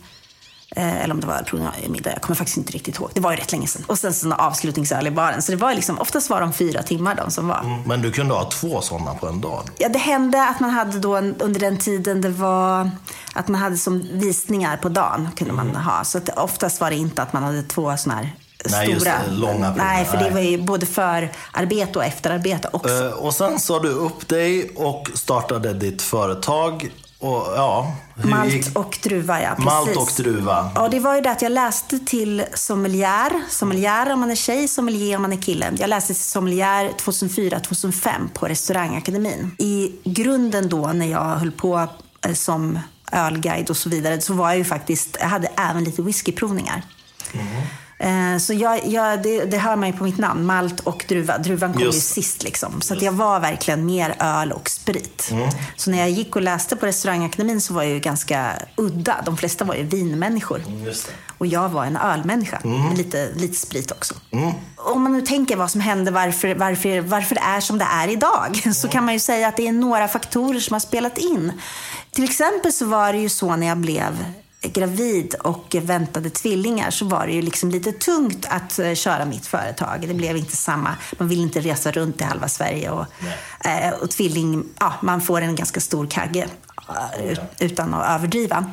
[0.76, 3.10] Eh, eller om det var ölprovning och middag, jag kommer faktiskt inte riktigt ihåg.
[3.14, 3.84] Det var ju rätt länge sedan.
[3.88, 5.42] Och sen såna avslutningsöl i baren.
[5.42, 7.84] Så det var liksom, oftast var de fyra timmar de som var.
[7.86, 9.64] Men du kunde ha två sådana på en dag?
[9.78, 12.92] Ja, det hände att man hade då en, under den tiden det var
[13.34, 16.04] att man hade som visningar på dagen kunde man ha.
[16.04, 18.36] Så att oftast var det inte att man hade två sådana här
[18.70, 19.16] Nej, just stora.
[19.28, 19.74] det, långa.
[19.78, 23.06] Nej, för det var ju både förarbete och efterarbete också.
[23.06, 26.92] Eh, och sen sa du upp dig och startade ditt företag.
[27.22, 29.50] Och ja, hur Malt och druva, ja.
[29.50, 29.66] Precis.
[29.66, 30.72] Malt och druva.
[30.76, 33.42] Ja, det var ju det att jag läste till sommelier.
[33.50, 35.72] Sommelier om man är tjej, sommelier om man är kille.
[35.78, 39.56] Jag läste till sommelier 2004-2005 på restaurangakademin.
[39.58, 41.88] I grunden då när jag höll på
[42.26, 42.80] eh, som
[43.12, 46.84] ölguide och så vidare så var jag ju faktiskt, jag hade även lite whiskyprovningar.
[47.34, 47.64] Eh,
[48.40, 51.38] Så jag, jag, det, det hör man ju på mitt namn, malt och druva.
[51.38, 52.14] Druvan kom ju Just.
[52.14, 52.82] sist liksom.
[52.82, 55.30] Så att jag var verkligen mer öl och sprit.
[55.32, 55.50] Mm.
[55.76, 59.22] Så när jag gick och läste på restaurangakademin så var jag ju ganska udda.
[59.26, 60.62] De flesta var ju vinmänniskor.
[60.86, 61.12] Det.
[61.38, 64.16] Och jag var en ölmänniska med lite, lite sprit också.
[64.76, 68.08] Om man nu tänker vad som hände, varför, varför, varför det är som det är
[68.08, 71.52] idag, så kan man ju säga att det är några faktorer som har spelat in.
[72.12, 74.26] Till exempel så var det ju så när jag blev
[74.62, 79.46] gravid och väntade tvillingar så var det ju liksom lite tungt att eh, köra mitt
[79.46, 80.06] företag.
[80.08, 83.06] Det blev inte samma, man vill inte resa runt i halva Sverige och,
[83.66, 86.48] eh, och tvilling, ja, man får en ganska stor kagge
[86.90, 88.66] eh, ut- utan att överdriva.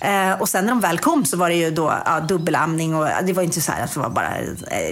[0.00, 3.08] Eh, och sen när de väl kom så var det ju då ja, dubbelamning och
[3.24, 4.32] det var inte så här att det var bara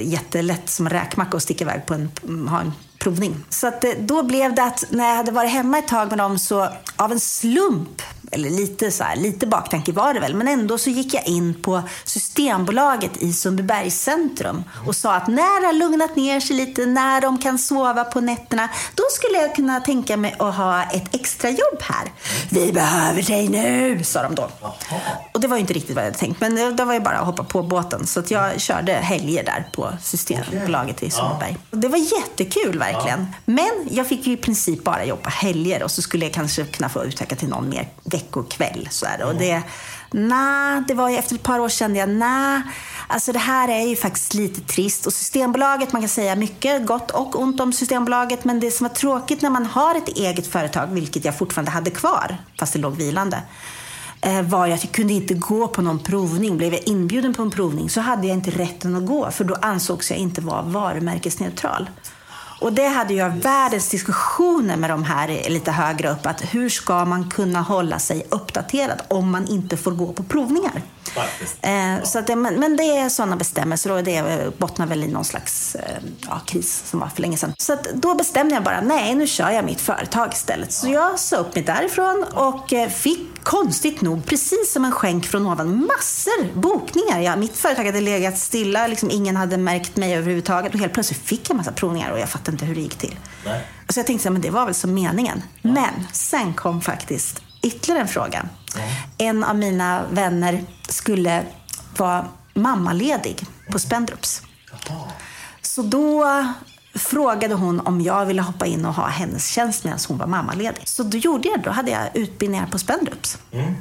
[0.00, 3.44] jättelätt som en räkmacka att sticka iväg på en, ha en provning.
[3.50, 6.38] Så att, då blev det att när jag hade varit hemma ett tag med dem
[6.38, 10.78] så av en slump eller lite, så här, lite baktanke var det väl, men ändå
[10.78, 15.72] så gick jag in på Systembolaget i Sundbybergs centrum och sa att när det har
[15.72, 20.16] lugnat ner sig lite, när de kan sova på nätterna, då skulle jag kunna tänka
[20.16, 22.12] mig att ha ett extrajobb här.
[22.50, 24.50] Vi behöver dig nu, sa de då.
[25.32, 27.18] Och det var ju inte riktigt vad jag hade tänkt, men det, var ju bara
[27.18, 28.06] att hoppa på båten.
[28.06, 31.56] Så att jag körde helger där på Systembolaget i Sundbyberg.
[31.70, 33.26] Och Det var jättekul verkligen.
[33.44, 36.88] Men jag fick ju i princip bara jobba helger och så skulle jag kanske kunna
[36.88, 37.88] få utöka till någon mer
[38.22, 38.88] veckokväll.
[38.90, 39.24] Så här.
[39.24, 39.62] Och det,
[40.10, 42.60] nah, det var efter ett par år kände jag, nah,
[43.08, 45.06] alltså det här är ju faktiskt lite trist.
[45.06, 48.94] Och Systembolaget, man kan säga mycket gott och ont om Systembolaget, men det som var
[48.94, 52.96] tråkigt när man har ett eget företag, vilket jag fortfarande hade kvar, fast det låg
[52.96, 53.42] vilande,
[54.20, 56.56] eh, var att jag kunde inte gå på någon provning.
[56.56, 59.54] Blev jag inbjuden på en provning så hade jag inte rätten att gå för då
[59.54, 61.90] ansågs jag inte vara varumärkesneutral.
[62.62, 66.26] Och det hade jag världens diskussioner med de här lite högre upp.
[66.26, 70.82] Att hur ska man kunna hålla sig uppdaterad om man inte får gå på provningar?
[71.60, 75.08] Eh, så att det, men, men, det är sådana bestämmelser och det bottnar väl i
[75.08, 77.52] någon slags eh, ja, kris som var för länge sedan.
[77.58, 80.72] Så att då bestämde jag bara, nej nu kör jag mitt företag istället.
[80.72, 85.26] Så jag sa upp mig därifrån och eh, fick konstigt nog, precis som en skänk
[85.26, 87.20] från ovan, massor bokningar.
[87.20, 91.22] Ja, mitt företag hade legat stilla, liksom, ingen hade märkt mig överhuvudtaget och helt plötsligt
[91.22, 93.16] fick jag massa provningar och jag fattade inte hur det gick till.
[93.44, 93.66] Nej.
[93.88, 95.42] Så jag tänkte, men det var väl som meningen.
[95.62, 95.70] Ja.
[95.70, 98.48] Men sen kom faktiskt ytterligare en fråga.
[98.76, 98.80] Ja.
[99.18, 101.44] En av mina vänner skulle
[101.96, 104.42] vara mammaledig på Spendrups.
[105.62, 106.24] Så då
[106.94, 110.82] frågade hon om jag ville hoppa in och ha hennes tjänst medan hon var mammaledig.
[110.88, 111.64] Så då gjorde jag det.
[111.64, 113.74] Då hade jag utbildningar på Spendrups mm.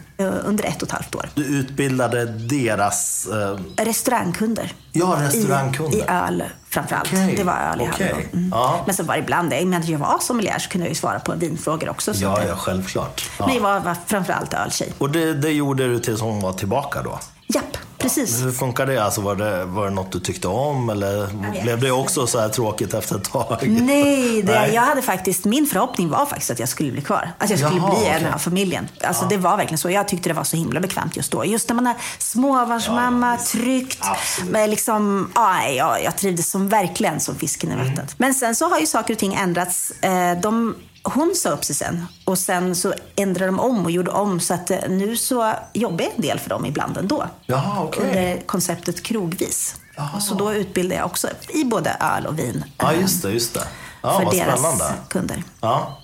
[0.46, 1.30] under ett och ett halvt år.
[1.36, 3.28] Du utbildade deras...
[3.28, 3.84] Eh...
[3.86, 4.74] Restaurangkunder.
[4.92, 5.98] Ja, restaurangkunder.
[5.98, 7.14] I, I öl framförallt.
[7.14, 7.36] Okay.
[7.36, 8.08] Det var öl jag okay.
[8.08, 8.50] hade mm.
[8.52, 8.84] ja.
[8.86, 10.90] Men så var det ibland, i och med att jag var sommelier så kunde jag
[10.90, 12.14] ju svara på vinfrågor också.
[12.14, 13.30] ja, ja, självklart.
[13.40, 13.46] Ja.
[13.46, 14.94] Men jag var, var framförallt öltjej.
[14.98, 17.20] Och det, det gjorde du tills hon var tillbaka då?
[17.54, 17.78] Japp.
[18.02, 18.46] Precis.
[18.46, 19.04] Hur funkar det?
[19.04, 21.30] Alltså, var, det var det något du tyckte om eller
[21.64, 23.58] blev det också så här tråkigt efter ett tag?
[23.68, 24.74] Nej, det, Nej.
[24.74, 27.32] jag hade faktiskt, min förhoppning var faktiskt att jag skulle bli kvar.
[27.38, 28.88] Att jag skulle Jaha, bli en av familjen.
[29.04, 29.30] Alltså, ja.
[29.30, 29.90] Det var verkligen så.
[29.90, 31.46] Jag tyckte det var så himla bekvämt just då.
[31.46, 34.06] Just när man är småbarnsmamma, ja, tryggt.
[34.50, 37.98] Med liksom, ja, jag, jag trivdes som, verkligen som fisken i vattnet.
[37.98, 38.16] Mm.
[38.18, 39.92] Men sen så har ju saker och ting ändrats.
[39.92, 44.12] Eh, de hon sa upp sig sen och sen så ändrade de om och gjorde
[44.12, 47.28] om så att eh, nu så jobbar jag en del för dem ibland ändå.
[47.46, 48.08] Jaha, okay.
[48.08, 49.76] Under konceptet krogvis.
[49.96, 50.20] Jaha.
[50.20, 52.64] Så då utbildar jag också i både öl och vin.
[52.78, 53.32] Ja, just det.
[53.32, 53.68] Just det.
[54.02, 54.94] Ja, för deras spännande.
[55.10, 55.44] kunder.
[55.62, 55.98] Ja.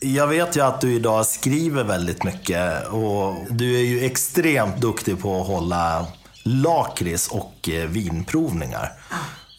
[0.00, 5.20] Jag vet ju att du idag skriver väldigt mycket och du är ju extremt duktig
[5.22, 6.06] på att hålla
[6.42, 8.92] lakrits och eh, vinprovningar.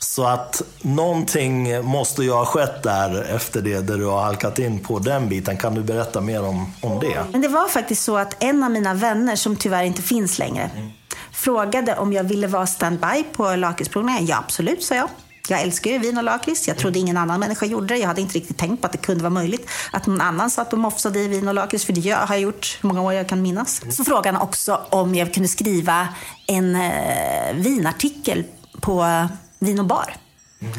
[0.10, 4.80] Så att någonting måste ju ha skett där efter det, där du har halkat in
[4.80, 5.58] på den biten.
[5.58, 7.26] Kan du berätta mer om, om det?
[7.32, 10.72] Men det var faktiskt så att en av mina vänner, som tyvärr inte finns längre,
[10.76, 10.90] mm.
[11.32, 14.26] frågade om jag ville vara standby på lakritsprovningen.
[14.26, 15.10] Ja, absolut, sa jag.
[15.50, 16.68] Jag älskar ju vin och lakrits.
[16.68, 17.98] Jag trodde ingen annan människa gjorde det.
[17.98, 20.74] Jag hade inte riktigt tänkt på att det kunde vara möjligt att någon annan satt
[20.74, 21.86] och mofsade i vin och lakrits.
[21.86, 23.82] För det har jag gjort hur många år jag kan minnas.
[23.90, 26.08] Så frågade han också om jag kunde skriva
[26.48, 28.44] en eh, vinartikel
[28.82, 29.28] på
[29.60, 30.16] Vin och bar.
[30.62, 30.74] Mm.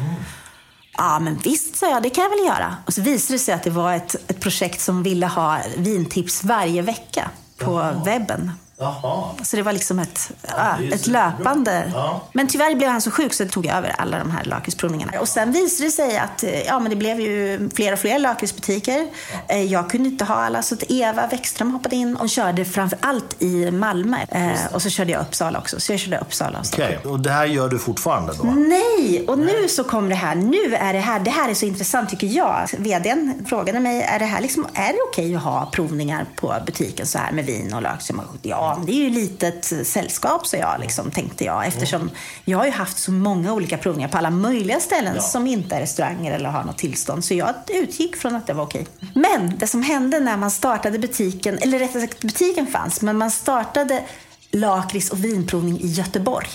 [0.97, 2.75] Ja, men visst, sa jag, det kan jag väl göra.
[2.85, 6.43] Och så visade det sig att det var ett, ett projekt som ville ha vintips
[6.43, 8.03] varje vecka på Jaha.
[8.05, 8.51] webben.
[8.81, 9.29] Jaha.
[9.43, 11.91] Så det var liksom ett, ja, ett löpande.
[11.93, 12.21] Ja.
[12.33, 15.19] Men tyvärr blev han så sjuk så det tog över alla de här lakritsprovningarna.
[15.19, 19.07] Och sen visade det sig att ja, men det blev ju fler och fler lakritsbutiker.
[19.47, 19.55] Ja.
[19.55, 22.99] Eh, jag kunde inte ha alla så att Eva Wäckström hoppade in och körde framför
[23.01, 24.17] allt i Malmö.
[24.29, 25.79] Eh, och så körde jag Uppsala också.
[25.79, 27.11] Så jag körde Uppsala och Okej, okay.
[27.11, 28.43] och det här gör du fortfarande då?
[28.43, 30.35] Nej, och nu så kommer det här.
[30.35, 32.69] Nu är det här, det här är så intressant tycker jag.
[32.77, 36.55] VDn frågade mig, är det här liksom, är det okej okay att ha provningar på
[36.65, 38.01] butiken så här med vin och lök?
[38.41, 41.67] Ja, det är ju litet sällskap, så jag, liksom, tänkte jag.
[41.67, 42.09] Eftersom
[42.45, 45.21] jag har ju haft så många olika provningar på alla möjliga ställen ja.
[45.21, 47.25] som inte är restauranger eller har något tillstånd.
[47.25, 48.87] Så jag utgick från att det var okej.
[49.15, 53.31] Men det som hände när man startade butiken, eller rättare sagt butiken fanns, men man
[53.31, 54.03] startade
[54.51, 56.49] lakrits och vinprovning i Göteborg.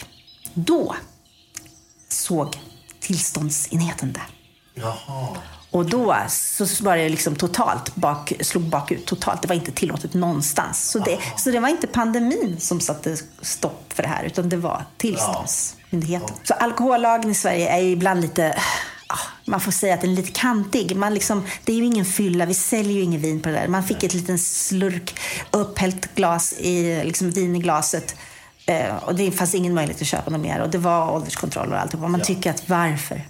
[0.54, 0.96] Då
[2.08, 2.58] såg
[3.00, 4.26] tillståndsenheten där.
[4.74, 5.36] Jaha.
[5.76, 9.42] Och då så var det liksom totalt bak, slog bakut totalt.
[9.42, 10.90] Det var inte tillåtet någonstans.
[10.90, 14.56] Så det, så det var inte pandemin som satte stopp för det här, utan det
[14.56, 16.36] var tillståndsmyndigheten.
[16.44, 18.58] Så alkohollagen i Sverige är ibland lite
[19.44, 20.96] man får säga att den är lite kantig.
[20.96, 23.68] Man liksom, det är ju ingen fylla, vi säljer ju ingen vin på det där.
[23.68, 25.18] Man fick ett litet slurk
[25.50, 28.16] upphällt glas i, liksom vin i glaset.
[28.66, 30.60] Eh, och det fanns ingen möjlighet att köpa något mer.
[30.60, 31.94] Och det var ålderskontroll och allt.
[31.94, 33.22] Och man tycker att varför?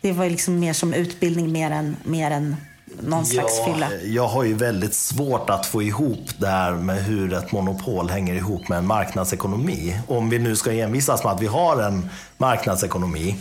[0.00, 2.56] Det var liksom mer som utbildning mer än, mer än
[3.00, 3.88] någon slags ja, fylla.
[4.04, 8.34] Jag har ju väldigt svårt att få ihop det här med hur ett monopol hänger
[8.34, 10.00] ihop med en marknadsekonomi.
[10.06, 13.36] Om vi nu ska envisas med att vi har en marknadsekonomi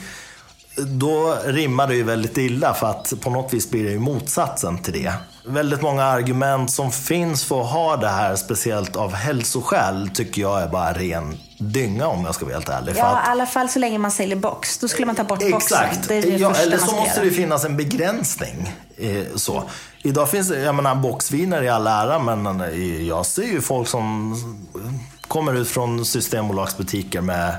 [0.85, 4.77] då rimmar det ju väldigt illa för att på något vis blir det ju motsatsen
[4.77, 5.13] till det.
[5.47, 10.61] Väldigt många argument som finns för att ha det här, speciellt av hälsoskäl, tycker jag
[10.61, 12.93] är bara ren dynga om jag ska vara helt ärlig.
[12.97, 14.77] Ja, i alla fall så länge man säljer box.
[14.77, 15.95] Då skulle man ta bort Exakt.
[15.95, 16.17] boxen.
[16.17, 16.39] Exakt.
[16.39, 18.73] Ja, eller så måste det finnas en begränsning.
[18.97, 19.63] Eh, så.
[20.01, 24.35] Idag finns jag menar boxviner i all ära, men eh, jag ser ju folk som
[25.27, 27.55] kommer ut från Systembolagsbutiker med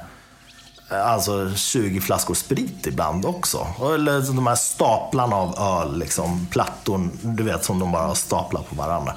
[0.88, 3.66] alltså 20 flaskor sprit ibland också.
[3.94, 8.74] Eller de här staplarna av öl, liksom, plattor, du vet som de bara staplar på
[8.74, 9.14] varandra.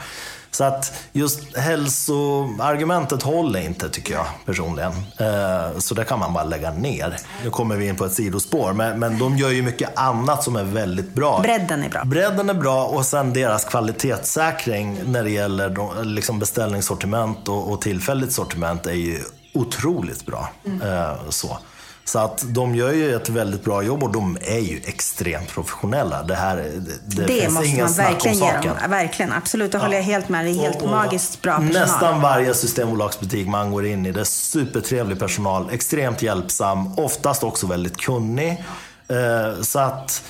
[0.51, 4.91] Så att just hälsoargumentet håller inte tycker jag personligen.
[5.17, 7.17] Eh, så det kan man bara lägga ner.
[7.43, 10.55] Nu kommer vi in på ett sidospår, men, men de gör ju mycket annat som
[10.55, 11.39] är väldigt bra.
[11.41, 12.03] Bredden är bra.
[12.05, 18.31] Bredden är bra och sen deras kvalitetssäkring när det gäller liksom beställningssortiment och, och tillfälligt
[18.31, 19.19] sortiment är ju
[19.53, 20.49] otroligt bra.
[20.65, 20.81] Mm.
[21.29, 21.57] Så.
[22.05, 26.23] Så att de gör ju ett väldigt bra jobb och de är ju extremt professionella.
[26.23, 28.77] Det här, det, det, det finns måste man verkligen ge dem.
[28.89, 29.71] Verkligen, absolut.
[29.71, 29.81] Det ja.
[29.81, 30.47] håller jag helt med.
[30.47, 31.81] Är helt och, och magiskt bra personal.
[31.81, 35.69] Nästan varje systembolagsbutik man går in i, det är supertrevlig personal.
[35.71, 38.63] Extremt hjälpsam, oftast också väldigt kunnig.
[39.07, 40.23] Eh, så att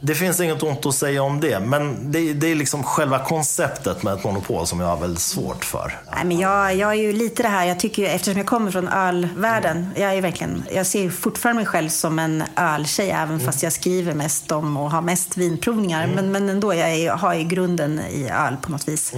[0.00, 4.02] det finns inget ont att säga om det, men det, det, är liksom själva konceptet
[4.02, 5.98] med ett monopol som jag har väldigt svårt för.
[6.14, 8.88] Nej, men jag, jag är ju lite det här, jag tycker eftersom jag kommer från
[8.88, 9.90] ölvärlden, mm.
[9.96, 13.46] jag, är verkligen, jag ser fortfarande mig själv som en öltjej, även mm.
[13.46, 16.04] fast jag skriver mest om och har mest vinprovningar.
[16.04, 16.16] Mm.
[16.16, 19.12] Men, men ändå, jag är, har ju grunden i öl på något vis.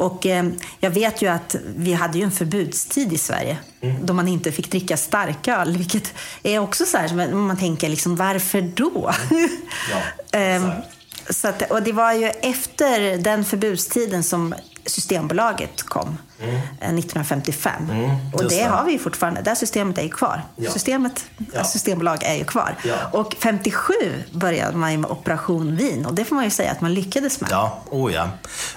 [0.00, 0.46] Och eh,
[0.80, 4.06] jag vet ju att vi hade ju en förbudstid i Sverige mm.
[4.06, 5.76] då man inte fick dricka starköl.
[5.76, 9.10] Vilket är också så här, man tänker liksom, varför då?
[9.90, 10.62] Ja, eh,
[11.30, 14.54] så att, och det var ju efter den förbudstiden som
[14.86, 16.18] Systembolaget kom.
[16.42, 16.60] Mm.
[16.98, 17.90] 1955.
[17.90, 19.42] Mm, och det har vi fortfarande.
[19.42, 20.42] Det systemet är ju kvar.
[20.56, 20.70] Ja.
[20.70, 21.64] Systemet, ja.
[21.64, 22.76] Systembolag är ju kvar.
[22.84, 22.94] Ja.
[23.12, 23.92] Och 57
[24.32, 27.50] började man med Operation Vin och det får man ju säga att man lyckades med.
[27.50, 28.28] Ja, oh ja.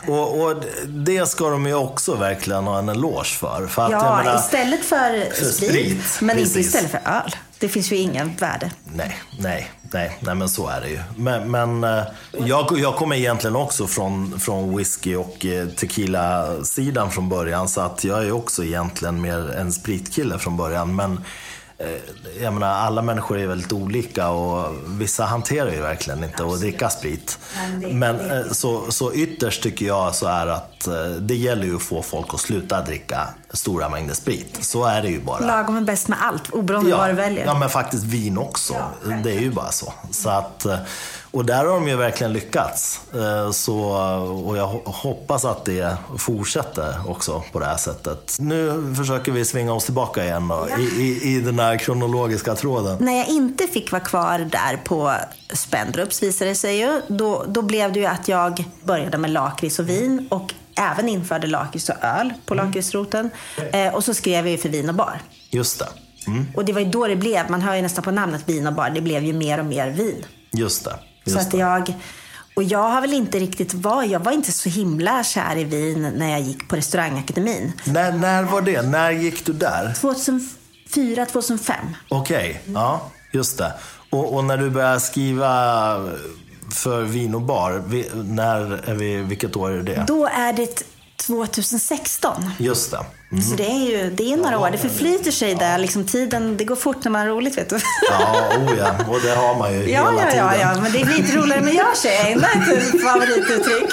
[0.07, 3.67] Och, och det ska de ju också verkligen ha en eloge för.
[3.67, 6.55] för att, ja, menar, istället för, för sprit, sprit, men precis.
[6.55, 7.35] inte istället för öl.
[7.63, 8.71] Det finns ju ingen värde.
[8.83, 10.99] Nej, nej, nej, nej men så är det ju.
[11.15, 12.03] Men, men eh,
[12.45, 17.67] jag, jag kommer egentligen också från, från whisky och eh, tequila-sidan från början.
[17.67, 20.95] Så att jag är också egentligen mer en spritkille från början.
[20.95, 21.19] Men
[22.41, 26.89] jag menar, alla människor är väldigt olika och vissa hanterar ju verkligen inte att dricka
[26.89, 27.39] sprit.
[27.91, 31.81] Men eh, så, så ytterst tycker jag så är att eh, det gäller ju att
[31.81, 34.57] få folk att sluta dricka stora mängder sprit.
[34.61, 35.45] Så är det ju bara.
[35.45, 37.45] Lagom är bäst med allt, oberoende ja, vad du väljer.
[37.45, 38.73] Ja, men faktiskt vin också.
[38.73, 39.93] Ja, det är ju bara så.
[40.11, 40.65] så att,
[41.33, 43.01] och där har de ju verkligen lyckats.
[43.13, 43.79] Eh, så,
[44.45, 48.37] och jag hoppas att det fortsätter också på det här sättet.
[48.39, 50.77] Nu försöker vi svinga oss tillbaka igen då, ja.
[50.79, 52.97] i, i, i den här kronologiska tråden.
[52.99, 55.13] När jag inte fick vara kvar där på
[55.53, 59.79] Spendrups visade det sig ju, då, då blev det ju att jag började med lakrits
[59.79, 62.65] och vin och även införde lakrits och öl på mm.
[62.65, 63.29] lakritsroten.
[63.71, 65.21] Eh, och så skrev jag ju för vin och bar.
[65.49, 65.87] Just det.
[66.27, 66.45] Mm.
[66.55, 68.73] Och det var ju då det blev, man hör ju nästan på namnet vin och
[68.73, 70.25] bar, det blev ju mer och mer vin.
[70.51, 70.99] Just det.
[71.25, 71.93] Så att jag,
[72.55, 76.13] och jag har väl inte riktigt var, jag var inte så himla kär i vin
[76.15, 77.71] när jag gick på restaurangakademin.
[77.83, 78.81] När, när var det?
[78.81, 79.93] När gick du där?
[79.93, 81.75] 2004, 2005.
[82.09, 82.73] Okej, okay.
[82.73, 83.73] ja, just det.
[84.09, 85.95] Och, och, när du började skriva
[86.71, 87.83] för vin och bar,
[88.23, 90.03] när är vi, vilket år är det?
[90.07, 90.83] Då är det
[91.27, 92.49] 2016.
[92.57, 92.99] Just det.
[93.31, 93.43] Mm.
[93.43, 94.69] Så det är ju det är några år.
[94.71, 95.77] Det förflyter sig där.
[95.77, 97.79] Liksom tiden, det går fort när man har roligt, vet du.
[98.09, 98.95] Ja, oh ja.
[99.07, 100.45] Och det har man ju ja, hela ja, tiden.
[100.45, 102.37] Ja, ja, men det blir lite roligare med jag tjej.
[102.39, 103.89] Det är ett favorituttryck.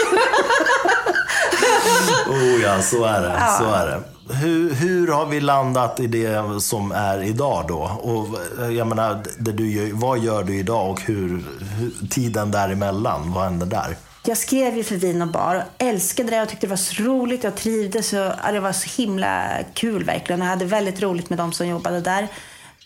[2.28, 3.36] oh ja, så är det.
[3.40, 3.58] Ja.
[3.58, 4.02] Så är det.
[4.34, 7.80] Hur, hur har vi landat i det som är idag då?
[8.02, 8.26] Och
[8.72, 11.44] jag menar, det du gör, vad gör du idag och hur,
[11.78, 13.96] hur tiden däremellan, vad händer där?
[14.24, 16.36] Jag skrev ju för Vin och bar och älskade det.
[16.36, 17.44] Jag tyckte det var så roligt.
[17.44, 18.12] Jag trivdes.
[18.12, 20.40] Och, det var så himla kul verkligen.
[20.40, 22.28] Jag hade väldigt roligt med de som jobbade där.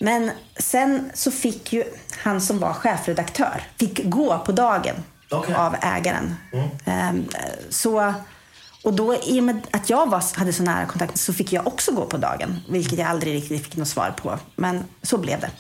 [0.01, 1.85] Men sen så fick ju
[2.23, 4.95] han som var chefredaktör fick gå på dagen
[5.31, 5.55] okay.
[5.55, 6.35] av ägaren.
[6.53, 7.17] Mm.
[7.17, 7.29] Um,
[7.71, 8.15] så,
[8.85, 11.67] och då i och med att jag var, hade så nära kontakt så fick jag
[11.67, 12.61] också gå på dagen.
[12.69, 14.39] Vilket jag aldrig riktigt fick något svar på.
[14.57, 15.51] Men så blev det.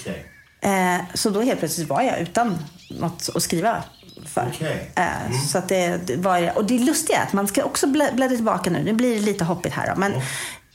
[0.00, 0.22] Okay.
[0.66, 2.58] Uh, så då helt plötsligt var jag utan
[2.90, 3.84] något att skriva
[4.26, 4.46] för.
[4.56, 4.76] Okay.
[4.94, 5.38] Eh, mm.
[5.38, 8.82] Så att det, var, och det lustiga är att man ska också bläddra tillbaka nu.
[8.82, 10.00] Nu blir det lite hoppigt här då.
[10.00, 10.24] Men mm.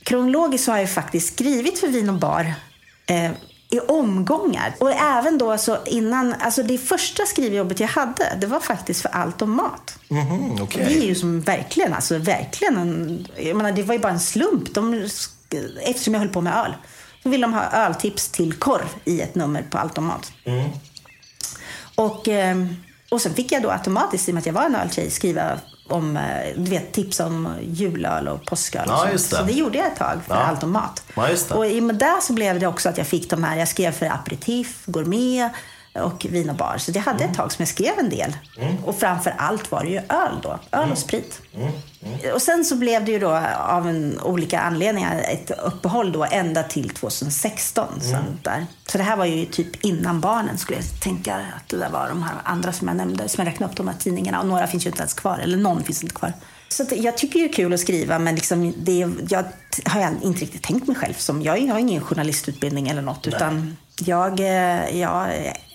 [0.02, 2.54] kronologiskt så har jag faktiskt skrivit för Vin och Bar
[3.06, 3.30] eh,
[3.70, 4.74] i omgångar.
[4.78, 9.08] Och även då så innan, alltså det första skrivjobbet jag hade, det var faktiskt för
[9.08, 9.98] allt om mat.
[10.10, 10.84] Mm, okay.
[10.84, 14.20] Det är ju som verkligen, alltså verkligen en, jag menar det var ju bara en
[14.20, 14.74] slump.
[14.74, 15.08] De,
[15.82, 16.74] eftersom jag höll på med öl.
[17.22, 20.32] Så ville de ha öltips till korv i ett nummer på allt om mat.
[20.44, 20.70] Mm.
[21.94, 22.56] Och eh,
[23.10, 25.58] och sen fick jag då automatiskt, i och med att jag var en öltjej, skriva
[25.88, 26.22] om, eh,
[26.56, 28.84] du vet, tips om julöl och påsköl.
[28.88, 29.18] Ja, det.
[29.18, 30.40] Så det gjorde jag ett tag för ja.
[30.40, 31.02] allt om mat.
[31.14, 33.56] Ja, och i och med det så blev det också att jag fick de här,
[33.56, 35.52] jag skrev för aperitif, gourmet,
[36.02, 36.76] och vin och bar.
[36.78, 37.34] Så jag hade ett mm.
[37.34, 38.36] tag som jag skrev en del.
[38.58, 38.84] Mm.
[38.84, 40.58] Och framför allt var det ju öl då.
[40.72, 40.92] Öl mm.
[40.92, 41.40] och sprit.
[41.54, 41.68] Mm.
[42.02, 42.34] Mm.
[42.34, 46.62] Och sen så blev det ju då av en, olika anledningar ett uppehåll då ända
[46.62, 47.88] till 2016.
[48.04, 48.22] Mm.
[48.42, 48.66] där.
[48.86, 52.08] Så det här var ju typ innan barnen skulle jag tänka att det där var
[52.08, 54.40] de här andra som jag nämnde, som jag räknade upp, de här tidningarna.
[54.40, 56.32] Och några finns ju inte ens kvar, eller någon finns inte kvar.
[56.68, 59.44] Så jag tycker det är kul att skriva, men liksom det, jag
[59.84, 61.42] har inte riktigt tänkt mig själv som...
[61.42, 63.34] Jag har ingen journalistutbildning eller något, Nej.
[63.36, 65.28] utan jag, eh, jag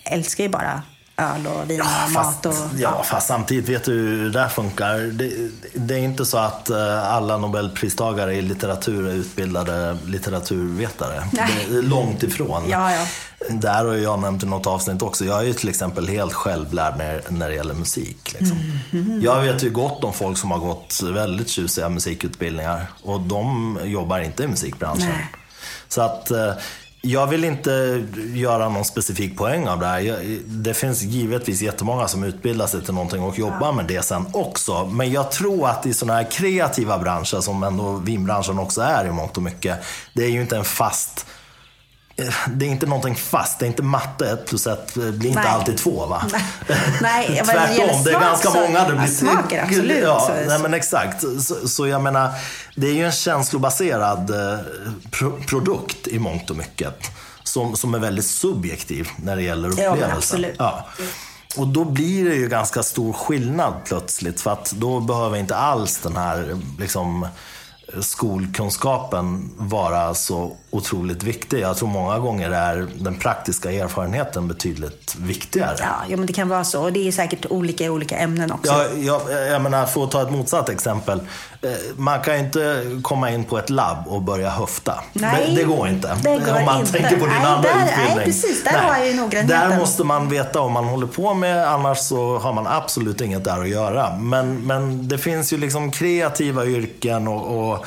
[0.04, 0.82] älskar ju bara
[1.16, 2.46] öl och vin ja, och mat.
[2.46, 4.98] Och, ja, fast samtidigt vet du hur det där funkar.
[4.98, 11.28] Det, det, är inte så att uh, alla nobelpristagare i litteratur är utbildade litteraturvetare.
[11.32, 11.66] Nej.
[11.70, 12.62] Det är långt ifrån.
[12.68, 13.06] Ja, ja.
[13.50, 15.24] Där har jag nämnt i något avsnitt också.
[15.24, 18.34] Jag är ju till exempel helt självlärd när, när det gäller musik.
[18.38, 18.58] Liksom.
[18.92, 19.06] Mm.
[19.06, 19.22] Mm.
[19.22, 24.20] Jag vet ju gott om folk som har gått väldigt tjusiga musikutbildningar och de jobbar
[24.20, 25.08] inte i musikbranschen.
[25.08, 25.30] Nej.
[25.88, 26.52] Så att uh,
[27.04, 30.38] jag vill inte göra någon specifik poäng av det här.
[30.46, 34.86] Det finns givetvis jättemånga som utbildar sig till någonting och jobbar med det sen också.
[34.86, 39.10] Men jag tror att i sådana här kreativa branscher, som ändå vinbranschen också är i
[39.10, 39.78] mångt och mycket,
[40.12, 41.26] det är ju inte en fast
[42.48, 43.58] det är inte någonting fast.
[43.58, 44.30] Det är inte matte.
[44.30, 45.48] Ett plus ett blir inte nej.
[45.48, 46.22] alltid två va?
[47.02, 48.04] Nej, Tvärtom.
[48.04, 48.88] Det, är ganska så, många.
[48.88, 50.02] Det blir smaker, absolut.
[50.02, 51.24] Ja, nej, men exakt.
[51.42, 52.30] Så, så, jag menar,
[52.74, 54.58] det är ju en känslobaserad eh,
[55.10, 56.94] pro produkt i mångt och mycket.
[57.44, 60.46] Som, som är väldigt subjektiv när det gäller upplevelsen.
[60.58, 60.88] Ja.
[61.56, 64.40] Och då blir det ju ganska stor skillnad plötsligt.
[64.40, 67.26] För att då behöver inte alls den här liksom,
[68.00, 71.60] skolkunskapen vara så otroligt viktig.
[71.60, 75.76] Jag tror många gånger är den praktiska erfarenheten betydligt viktigare.
[75.78, 76.82] Ja, ja men det kan vara så.
[76.82, 78.72] Och det är säkert olika i olika ämnen också.
[78.72, 81.20] Ja, jag, jag menar, för att ta ett motsatt exempel.
[81.64, 85.04] Eh, man kan ju inte komma in på ett labb och börja höfta.
[85.12, 86.16] Nej, det, det går inte.
[86.22, 86.92] Det går om man inte.
[86.92, 88.16] tänker på din nej, andra där, utbildning.
[88.16, 88.64] Nej, precis.
[88.64, 88.80] Där nej.
[88.80, 89.70] har jag ju noggrannheten.
[89.70, 91.68] Där måste man veta vad man håller på med.
[91.68, 94.16] Annars så har man absolut inget där att göra.
[94.16, 97.86] Men, men det finns ju liksom kreativa yrken och, och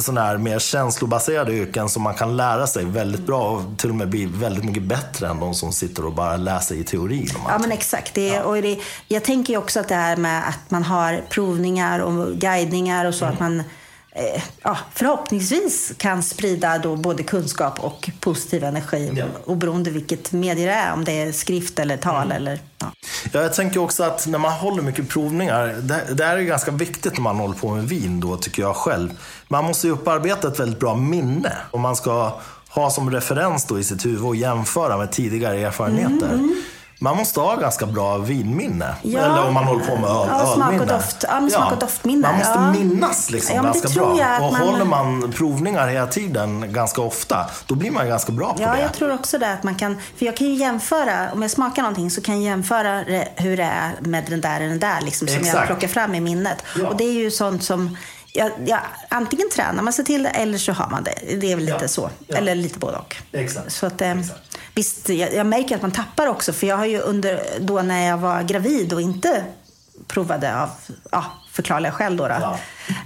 [0.00, 3.96] sådana här mer känslobaserade yrken som man kan lära sig väldigt bra och till och
[3.96, 7.28] med bli väldigt mycket bättre än de som sitter och bara läser i teorin.
[7.48, 8.14] Ja men exakt.
[8.14, 8.42] Det, ja.
[8.42, 12.34] och det, jag tänker ju också att det här med att man har provningar och
[12.34, 13.34] guidningar och så mm.
[13.34, 13.62] att man
[14.16, 19.24] eh, ja, förhoppningsvis kan sprida då både kunskap och positiv energi ja.
[19.44, 22.24] oberoende vilket medie det är, om det är skrift eller tal.
[22.24, 22.36] Mm.
[22.36, 22.92] Eller, ja.
[23.32, 27.12] ja, jag tänker också att när man håller mycket provningar, det, det är ganska viktigt
[27.12, 29.10] när man håller på med vin då, tycker jag själv.
[29.48, 33.78] Man måste ju upparbeta ett väldigt bra minne om man ska ha som referens då
[33.78, 36.34] i sitt huvud och jämföra med tidigare erfarenheter.
[36.34, 36.62] Mm.
[36.98, 38.94] Man måste ha ganska bra vinminne.
[39.02, 39.20] Ja.
[39.20, 41.24] Eller om man håller på med öl, ja, smak och doft.
[41.28, 42.28] Ja, men smak och doftminne.
[42.28, 42.72] Man måste ja.
[42.72, 44.38] minnas liksom ganska bra.
[44.40, 44.68] Och man...
[44.68, 48.76] håller man provningar hela tiden ganska ofta, då blir man ganska bra på ja, det.
[48.76, 49.52] Ja, jag tror också det.
[49.52, 52.44] Att man kan, för jag kan ju jämföra, om jag smakar någonting så kan jag
[52.44, 53.04] jämföra
[53.36, 56.20] hur det är med den där och den där liksom, som jag plockar fram i
[56.20, 56.64] minnet.
[56.88, 57.96] Och det är ju sånt som
[58.38, 61.36] Ja, ja, antingen tränar man sig till det eller så har man det.
[61.40, 62.10] Det är väl lite ja, så.
[62.26, 62.36] Ja.
[62.36, 63.16] Eller lite både och.
[63.32, 63.72] Exakt.
[63.72, 64.40] Så att, eh, Exakt.
[64.76, 66.52] Visst, jag, jag, märker att man tappar också.
[66.52, 69.44] För jag har ju under, då när jag var gravid och inte
[70.06, 70.70] provade av
[71.10, 72.34] ja, förklarliga skäl då, då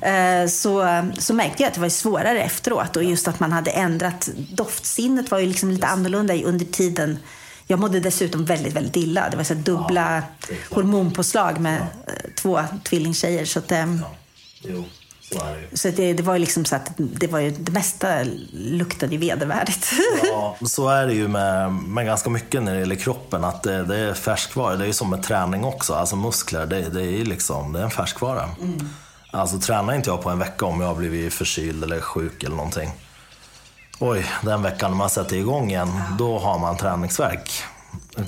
[0.02, 0.08] ja.
[0.08, 2.96] eh, så, så märkte jag att det var svårare efteråt.
[2.96, 7.18] Och just att man hade ändrat doftsinnet var ju liksom lite annorlunda under tiden.
[7.66, 9.30] Jag mådde dessutom väldigt, väldigt illa.
[9.30, 12.12] Det var så dubbla ja, hormonpåslag med ja.
[12.12, 13.44] Eh, två tvillingtjejer.
[13.44, 13.96] Så att, eh,
[14.62, 14.84] jo.
[15.72, 19.18] Så det, det var ju liksom så att det, var ju, det mesta luktade ju
[19.18, 19.92] vedervärdigt.
[20.32, 23.44] Ja, så är det ju med, med ganska mycket när det gäller kroppen.
[23.44, 24.76] Att det, det är färskvara.
[24.76, 25.94] Det är ju som med träning också.
[25.94, 28.42] Alltså muskler, det, det är liksom, det är en färskvara.
[28.60, 28.88] Mm.
[29.30, 32.56] Alltså tränar inte jag på en vecka om jag har blivit förkyld eller sjuk eller
[32.56, 32.90] någonting.
[33.98, 36.16] Oj, den veckan när man sätter igång igen, ja.
[36.18, 37.50] då har man träningsverk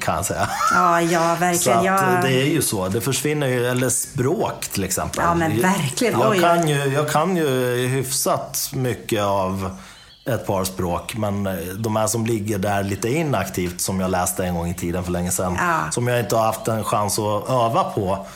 [0.00, 0.48] kan jag säga.
[0.74, 1.80] Ja, ja verkligen.
[1.80, 2.22] Så jag...
[2.22, 2.88] Det är ju så.
[2.88, 5.24] Det försvinner ju, eller språk till exempel.
[5.24, 6.20] Ja, men verkligen.
[6.20, 9.76] Jag, kan ju, jag kan ju hyfsat mycket av
[10.24, 11.48] ett par språk, men
[11.78, 15.12] de här som ligger där lite inaktivt, som jag läste en gång i tiden för
[15.12, 15.90] länge sedan, ja.
[15.90, 18.26] som jag inte har haft en chans att öva på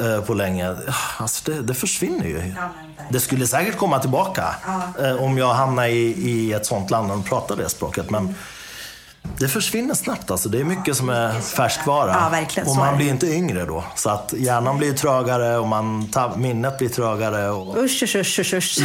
[0.00, 0.76] eh, på länge.
[1.18, 2.54] Alltså det, det försvinner ju.
[2.56, 2.68] Ja,
[3.10, 5.06] det skulle säkert komma tillbaka ja.
[5.06, 8.10] eh, om jag hamnar i, i ett sånt land och pratar det språket.
[8.10, 8.34] Men
[9.38, 10.48] det försvinner snabbt alltså.
[10.48, 12.30] Det är mycket som är färskvara.
[12.56, 12.62] Ja.
[12.66, 13.84] Och man blir inte yngre då.
[13.94, 17.50] Så att hjärnan blir trögare och man minnet blir trögare.
[17.50, 17.76] Och...
[17.84, 18.78] Usch, usch, usch, usch.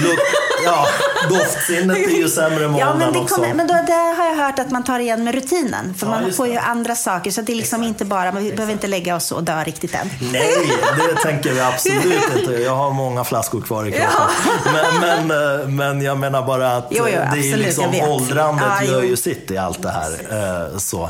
[0.65, 0.87] Ja,
[1.29, 3.35] doftsinnet blir ju sämre med ja, men det också.
[3.35, 5.93] Kommer, men då, det har jag hört att man tar igen med rutinen.
[5.93, 7.31] För ja, man får ju andra saker.
[7.31, 7.87] Så det är liksom Exakt.
[7.87, 10.09] inte bara, vi behöver inte lägga oss och dö riktigt än.
[10.31, 12.51] Nej, det tänker vi absolut inte.
[12.51, 14.09] Jag har många flaskor kvar i kroppen.
[14.65, 14.71] Ja.
[15.01, 18.83] Men, men, eh, men jag menar bara att jo, jo, det är liksom åldrandet ja,
[18.83, 20.11] gör ju sitt i allt det här.
[20.31, 21.03] Eh, så.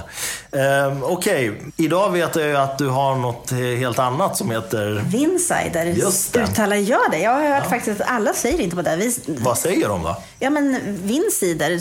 [0.51, 5.03] Eh, Okej, idag vet jag ju att du har något helt annat som heter...
[5.05, 5.85] Vinsider.
[5.85, 6.39] Just det.
[6.43, 7.17] Uttalar jag det?
[7.19, 8.95] Jag har hört faktiskt att alla säger inte på det.
[8.95, 10.15] Vi, Vad säger de då?
[10.39, 11.79] ja, men vinsider.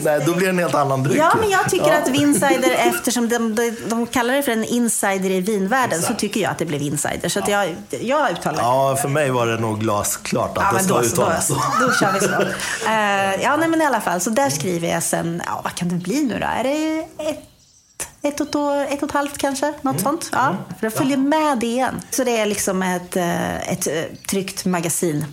[0.04, 1.18] Nej, då blir det en helt annan dryck.
[1.18, 1.98] Ja, men jag tycker Ja.
[2.02, 6.40] att vinsider, eftersom de, de, de kallar det för en insider i vinvärlden, så tycker
[6.40, 7.28] jag att det blev insider.
[7.28, 8.62] Så att jag, jag uttalar det.
[8.62, 11.48] Ja, för mig var det nog glasklart att Ja, det ska då, så, då, uttalas
[11.80, 12.30] då kör vi så.
[12.90, 14.20] Eh, ja, nej, men i alla fall.
[14.20, 16.46] Så där skriver jag sen, ja, vad kan det bli nu då?
[16.52, 17.38] Är det ett,
[18.22, 19.74] ett, och, ett, och, ett och ett halvt kanske?
[19.82, 20.28] Något sånt.
[20.32, 22.00] Ja, för jag följer med det igen.
[22.10, 25.24] Så det är liksom ett, eh, ett eh, tryckt magasin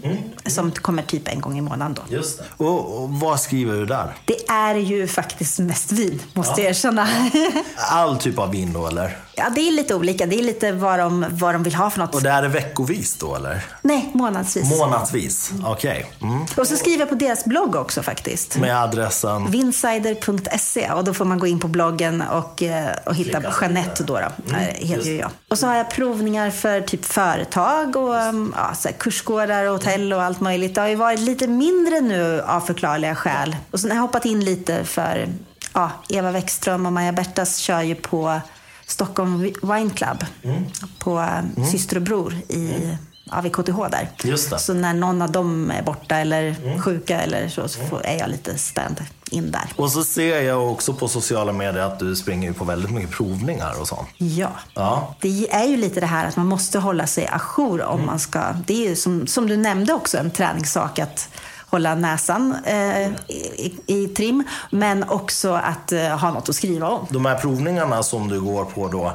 [0.45, 2.15] som kommer typ en gång i månaden då.
[2.15, 2.43] Just det.
[2.65, 4.13] Och, och vad skriver du där?
[4.25, 7.07] Det är ju faktiskt mest vin, måste jag erkänna.
[7.91, 9.17] All typ av vin då, eller?
[9.37, 10.25] Ja, det är lite olika.
[10.25, 12.15] Det är lite vad de, vad de vill ha för något.
[12.15, 13.65] Och det här är veckovis då, eller?
[13.81, 14.79] Nej, månadsvis.
[14.79, 15.51] Månadsvis?
[15.65, 16.11] Okej.
[16.21, 16.45] Mm.
[16.57, 18.57] och så skriver jag på deras blogg också faktiskt.
[18.57, 19.51] Med adressen?
[19.51, 24.13] Vinsider.se och då får man gå in på bloggen och, eh, och hitta Jeanette då.
[24.13, 25.29] då Mm, eh, heter ju jag.
[25.47, 30.13] Och så har jag provningar för typ företag och um, ja, så kursgårdar och hotell
[30.13, 30.75] och allt möjligt.
[30.75, 33.55] Det har ju varit lite mindre nu av förklarliga skäl.
[33.71, 35.27] Och sen har jag hoppat in lite för
[35.73, 38.41] ja, Eva Wäckström och Maja Bertas kör ju på
[38.87, 40.25] Stockholm Wine Club.
[40.43, 40.63] Mm.
[40.99, 42.97] På um, Syster och Bror i
[43.31, 44.09] Ja, vid KTH där.
[44.23, 44.59] Just det.
[44.59, 48.29] Så när någon av dem är borta eller sjuka eller så, så får, är jag
[48.29, 49.69] lite stand in där.
[49.75, 53.81] Och så ser jag också på sociala medier att du springer på väldigt mycket provningar
[53.81, 54.07] och sånt.
[54.17, 54.51] Ja.
[54.73, 55.15] Ja.
[55.21, 58.41] Det är ju lite det här att man måste hålla sig ajour om man ska...
[58.65, 61.29] Det är ju som, som du nämnde också en träningssak att
[61.69, 64.43] hålla näsan eh, i, i trim.
[64.71, 67.07] Men också att eh, ha något att skriva om.
[67.09, 69.05] De här provningarna som du går på då,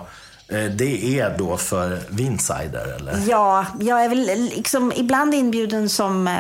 [0.57, 3.23] eh, det är då för Vinsider eller?
[3.29, 6.35] Ja, jag är väl liksom ibland inbjuden som eh,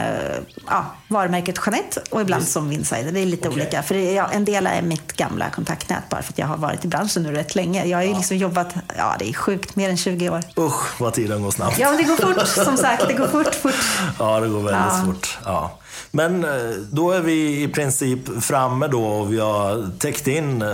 [0.68, 3.12] ja, varumärket Jeanette och ibland som Vinsider.
[3.12, 3.62] Det är lite Okej.
[3.62, 3.82] olika.
[3.82, 6.88] För ja, en del är mitt gamla kontaktnät bara för att jag har varit i
[6.88, 7.84] branschen nu rätt länge.
[7.84, 10.40] Jag har ju liksom jobbat, ja det är sjukt, mer än 20 år.
[10.58, 11.78] Usch vad tiden går snabbt.
[11.78, 13.04] Ja, men det går fort som sagt.
[13.08, 13.74] Det går fort, fort.
[14.18, 15.02] Ja, det går väldigt Ja.
[15.06, 15.38] fort.
[15.44, 15.78] Ja.
[16.14, 16.50] Men eh,
[16.90, 20.68] då är vi i princip framme då och vi har täckt in eh,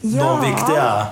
[0.00, 0.24] Ja.
[0.24, 1.06] de viktiga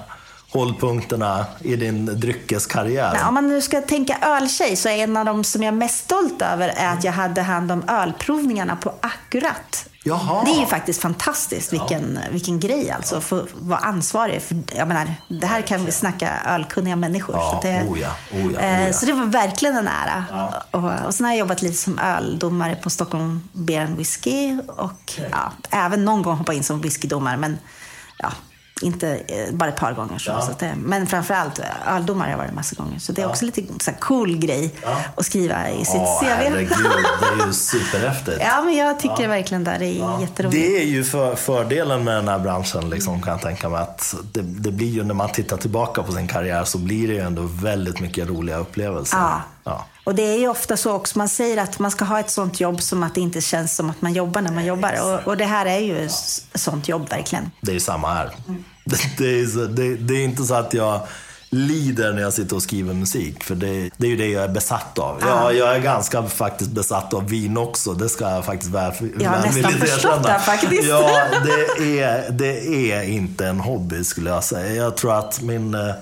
[0.52, 3.28] hållpunkterna i din dryckeskarriär.
[3.28, 6.04] Om man nu ska tänka öltjej så är en av de som jag är mest
[6.04, 9.86] stolt över är att jag hade hand om ölprovningarna på Akkurat.
[10.04, 10.44] Jaha.
[10.44, 13.16] Det är ju faktiskt fantastiskt vilken, vilken grej alltså.
[13.16, 17.36] Att få vara ansvarig för, jag menar, det här kan vi snacka ölkunniga människor.
[17.36, 18.92] Ja, så, det, oh ja, oh ja, eh, oh ja.
[18.92, 20.24] så det var verkligen en ära.
[20.70, 24.58] Och, och sen har jag jobbat lite som öldomare på Stockholm Beer and Whiskey.
[24.66, 27.36] Och ja, även någon gång hoppat in som whiskydomare.
[27.36, 27.58] Men
[28.18, 28.32] ja,
[28.82, 30.18] inte eh, bara ett par gånger.
[30.18, 30.40] Så, Ja.
[30.40, 31.64] så att det, men framförallt eh,
[31.94, 32.98] öldomare har jag varit massa gånger.
[32.98, 34.74] Så det är också lite så här cool grej
[35.16, 36.26] att skriva i sitt Ja, CV.
[36.26, 36.70] herregud,
[37.20, 37.52] det är ju
[37.84, 38.36] superhäftigt.
[38.40, 39.76] Ja, men jag tycker verkligen det.
[39.78, 40.62] Det är jätteroligt.
[40.62, 43.80] Det är ju för, fördelen med den här branschen, liksom, kan jag tänka mig.
[43.82, 47.14] Att det, det blir ju, när man tittar tillbaka på sin karriär så blir det
[47.14, 49.18] ju ändå väldigt mycket roliga upplevelser.
[49.70, 49.86] Ja.
[50.04, 52.60] Och det är ju ofta så också, man säger att man ska ha ett sånt
[52.60, 54.94] jobb som att det inte känns som att man jobbar när man jobbar.
[55.02, 56.12] Och, och det här är ju ett
[56.54, 57.50] sånt jobb verkligen.
[57.60, 58.30] Det är ju samma här.
[58.84, 61.00] Det, det, är så, det, det är inte så att jag
[61.50, 63.44] lider när jag sitter och skriver musik.
[63.44, 65.18] För det, det är ju det jag är besatt av.
[65.20, 67.94] Ja, jag är ganska faktiskt besatt av vin också.
[67.94, 70.88] Det ska jag faktiskt väl, Jag har nästan förstått det faktiskt.
[70.88, 71.26] Ja,
[71.78, 74.74] det är, det är inte en hobby skulle jag säga.
[74.74, 75.94] Jag tror att min eh,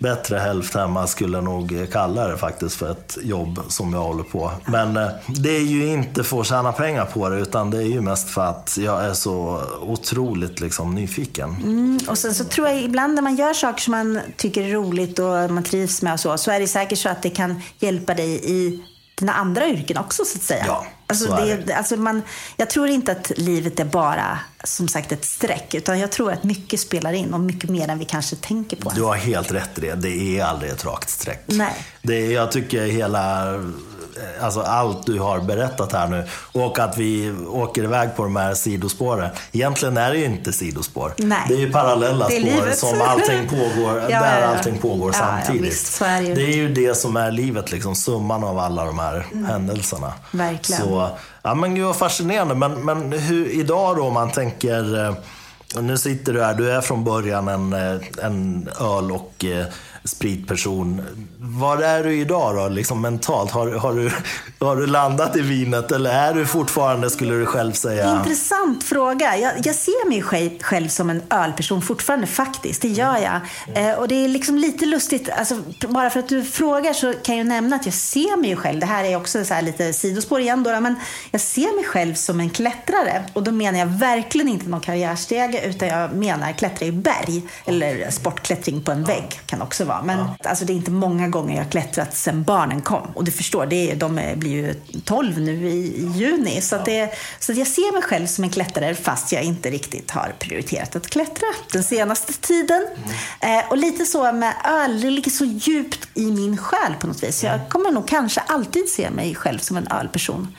[0.00, 4.50] bättre hälft hemma skulle nog kalla det faktiskt för ett jobb som jag håller på.
[4.66, 7.86] Men eh, det är ju inte för att tjäna pengar på det utan det är
[7.86, 11.50] ju mest för att jag är så otroligt liksom, nyfiken.
[11.50, 14.72] Mm, och sen så tror jag ibland när man gör saker som man tycker är
[14.72, 17.62] roligt och man trivs med och så, så är det säkert så att det kan
[17.78, 18.84] hjälpa dig i
[19.18, 20.64] dina andra yrken också så att säga.
[20.66, 21.74] Ja, alltså, det, det.
[21.74, 22.22] Alltså man,
[22.56, 26.44] jag tror inte att livet är bara som sagt ett streck, utan jag tror att
[26.44, 28.90] mycket spelar in och mycket mer än vi kanske tänker på.
[28.90, 29.94] Du har helt rätt i det.
[29.94, 31.42] Det är aldrig ett rakt streck.
[31.46, 31.86] Nej.
[32.02, 33.54] Det jag tycker hela,
[34.40, 38.54] alltså allt du har berättat här nu och att vi åker iväg på de här
[38.54, 39.30] sidospåren.
[39.52, 41.12] Egentligen är det ju inte sidospår.
[41.18, 41.38] Nej.
[41.48, 42.78] Det är ju parallella Det är spår livet.
[42.78, 44.46] som allting pågår, Ja, där ja, ja.
[44.56, 45.70] allting pågår Ja, ja, samtidigt.
[45.72, 46.34] visst, så är det ju.
[46.34, 50.12] det är ju det som är livet, liksom, summan av alla de här händelserna.
[50.30, 50.82] Verkligen.
[50.82, 51.08] Så,
[51.42, 52.54] ja men gud vad fascinerande.
[52.54, 55.14] Men, men hur, idag då om man tänker eh,
[55.80, 59.66] nu sitter du här, du är från början en, eh, en öl och eh,
[60.04, 61.02] spritperson.
[61.38, 63.50] Var är du idag då, liksom mentalt?
[63.50, 64.12] Har, har, du,
[64.58, 68.16] har du landat i vinet eller är du fortfarande, skulle du själv säga?
[68.18, 69.36] Intressant fråga.
[69.36, 70.22] Jag, jag ser mig
[70.60, 72.82] själv, som en ölperson fortfarande faktiskt.
[72.82, 73.40] Det gör jag.
[73.74, 75.28] Eh, och det är liksom lite lustigt.
[75.30, 75.56] Alltså,
[75.88, 78.80] bara för att du frågar så kan jag nämna att jag ser mig själv.
[78.80, 80.80] Det här är också så här lite sidospår igen då.
[80.80, 80.94] Men
[81.30, 83.24] jag ser mig själv som en klättrare.
[83.32, 85.60] Och då menar jag verkligen inte någon karriärsteg.
[85.64, 87.42] utan jag menar klättra i berg.
[87.64, 89.89] Eller sportklättring på en vägg kan också vara.
[90.04, 93.06] Men alltså, det är inte många gånger jag har klättrat sedan barnen kom.
[93.14, 94.74] Och du förstår, det är, de blir ju
[95.04, 96.60] 12 nu i, i juni.
[96.60, 100.10] Så, att det, så jag ser mig själv som en klättrare fast jag inte riktigt
[100.10, 102.86] har prioriterat att klättra den senaste tiden.
[103.40, 107.22] Eh, och lite så med öl, det ligger så djupt i min själ på något
[107.22, 107.44] vis.
[107.44, 110.56] Jag kommer nog kanske alltid se mig själv som en ölperson.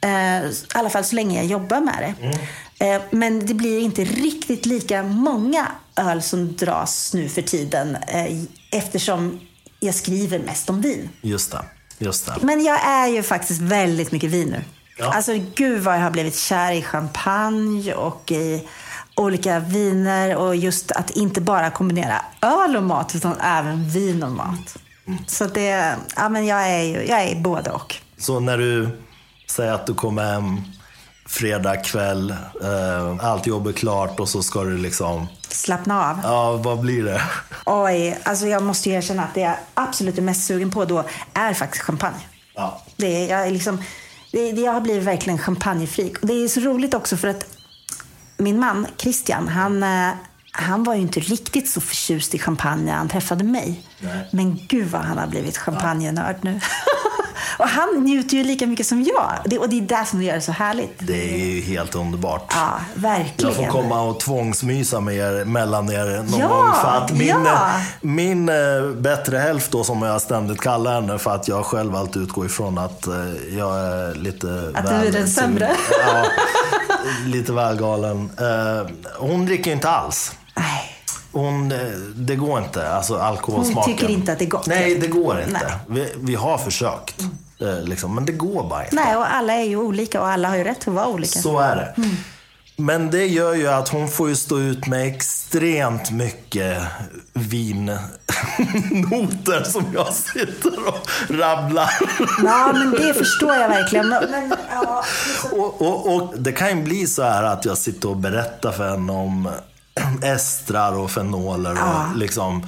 [0.00, 2.38] Eh, I alla fall så länge jag jobbar med det.
[2.86, 5.66] Eh, men det blir inte riktigt lika många
[5.96, 9.40] öl som dras nu för tiden eh, eftersom
[9.80, 11.08] jag skriver mest om vin.
[11.20, 11.64] Just det.
[11.98, 12.34] Just det.
[12.40, 14.64] Men jag är ju faktiskt väldigt mycket vin nu.
[14.98, 15.12] Ja.
[15.12, 18.68] Alltså gud vad jag har blivit kär i champagne och i
[19.14, 24.32] olika viner och just att inte bara kombinera öl och mat utan även vin och
[24.32, 24.76] mat.
[25.26, 27.96] Så det, ja men jag är ju, jag är både och.
[28.18, 28.88] Så när du
[29.50, 30.60] säger att du kommer hem
[31.26, 32.30] fredag kväll,
[32.62, 36.20] eh, allt jobb är klart och så ska du liksom, Slappna av.
[36.22, 37.22] ja vad blir det?
[37.66, 41.04] Oj, alltså jag måste ju erkänna att det jag absolut är mest sugen på då
[41.34, 42.20] är faktiskt champagne.
[42.54, 42.82] Ja.
[42.96, 43.82] Det är, jag, är liksom,
[44.32, 46.18] det, det, jag har blivit verkligen champagnefreak.
[46.22, 47.46] Och det är så roligt också för att
[48.36, 50.10] min man Christian, han, eh,
[50.56, 53.82] han var ju inte riktigt så förtjust i champagne när han träffade mig.
[54.00, 54.28] Nej.
[54.30, 56.60] Men gud vad han har blivit champagnenörd nu.
[57.58, 59.32] och han njuter ju lika mycket som jag.
[59.44, 60.94] Det, och det är det som gör det så härligt.
[60.98, 62.52] Det är ju helt underbart.
[62.54, 63.54] Ja, verkligen.
[63.54, 66.72] Jag får komma och tvångsmysa med er, mellan er någon Ja, gång.
[66.82, 67.70] För att min, ja.
[68.00, 72.22] min eh, bättre hälft då, som jag ständigt kallar henne, för att jag själv alltid
[72.22, 73.14] utgår ifrån att eh,
[73.58, 75.76] jag är lite Att du är den sämre.
[76.06, 76.24] Ja,
[77.26, 78.30] lite väl galen.
[78.38, 80.32] Eh, hon dricker inte alls.
[80.54, 80.90] Nej.
[81.32, 81.78] Hon, eh,
[82.16, 83.92] det går inte, alltså alkoholsmaken.
[83.92, 84.66] Hon tycker inte att det är gott.
[84.66, 85.52] Nej, det går inte.
[85.52, 85.72] Nej.
[85.88, 87.20] Vi, vi har försökt,
[87.60, 88.96] eh, liksom, men det går bara inte.
[88.96, 91.40] Nej, och alla är ju olika och alla har ju rätt att vara olika.
[91.40, 91.94] Så är det.
[92.76, 96.78] Men det gör ju att hon får ju stå ut med extremt mycket
[97.32, 98.04] vinnoter
[99.70, 101.90] som jag sitter och rabblar.
[102.44, 104.08] Ja, men det förstår jag verkligen.
[104.08, 105.04] Men, men, ja,
[105.52, 108.90] Och, och, och det kan ju bli så här att jag sitter och berättar för
[108.90, 109.48] henne om
[110.22, 112.06] estrar och fenoler och Ja.
[112.16, 112.66] liksom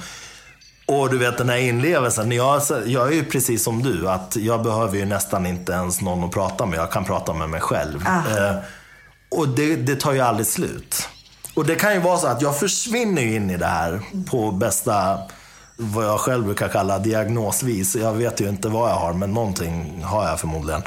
[0.85, 2.31] och du vet den här inlevelsen.
[2.31, 6.23] Jag, jag är ju precis som du, att jag behöver ju nästan inte ens någon
[6.23, 6.79] att prata med.
[6.79, 8.03] Jag kan prata med mig själv.
[8.07, 8.37] Ah.
[8.37, 8.55] Eh,
[9.29, 11.07] och det, det tar ju aldrig slut.
[11.53, 14.51] Och det kan ju vara så att jag försvinner ju in i det här på
[14.51, 15.17] bästa,
[15.75, 17.95] vad jag själv brukar kalla diagnosvis.
[17.95, 20.81] Jag vet ju inte vad jag har, men någonting har jag förmodligen.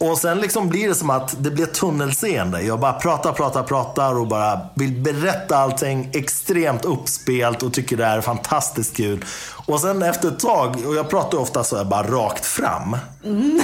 [0.00, 2.62] Och sen liksom blir det som att det blir tunnelseende.
[2.62, 8.04] Jag bara pratar, pratar, pratar och bara vill berätta allting extremt uppspelt och tycker det
[8.04, 9.24] är fantastiskt kul.
[9.66, 12.96] Och sen efter ett tag, och jag pratar ofta så här bara rakt fram.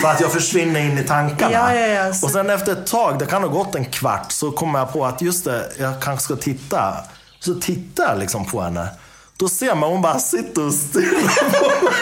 [0.02, 1.52] För att jag försvinner in i tankarna.
[1.52, 2.08] Ja, ja, ja.
[2.08, 5.06] Och sen efter ett tag, det kan ha gått en kvart, så kommer jag på
[5.06, 6.94] att just det, jag kanske ska titta.
[7.40, 8.88] Så tittar jag liksom på henne.
[9.36, 11.94] Då ser man hon bara sitter och stirrar på mig.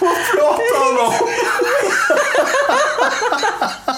[0.00, 1.14] Vad pratar hon om?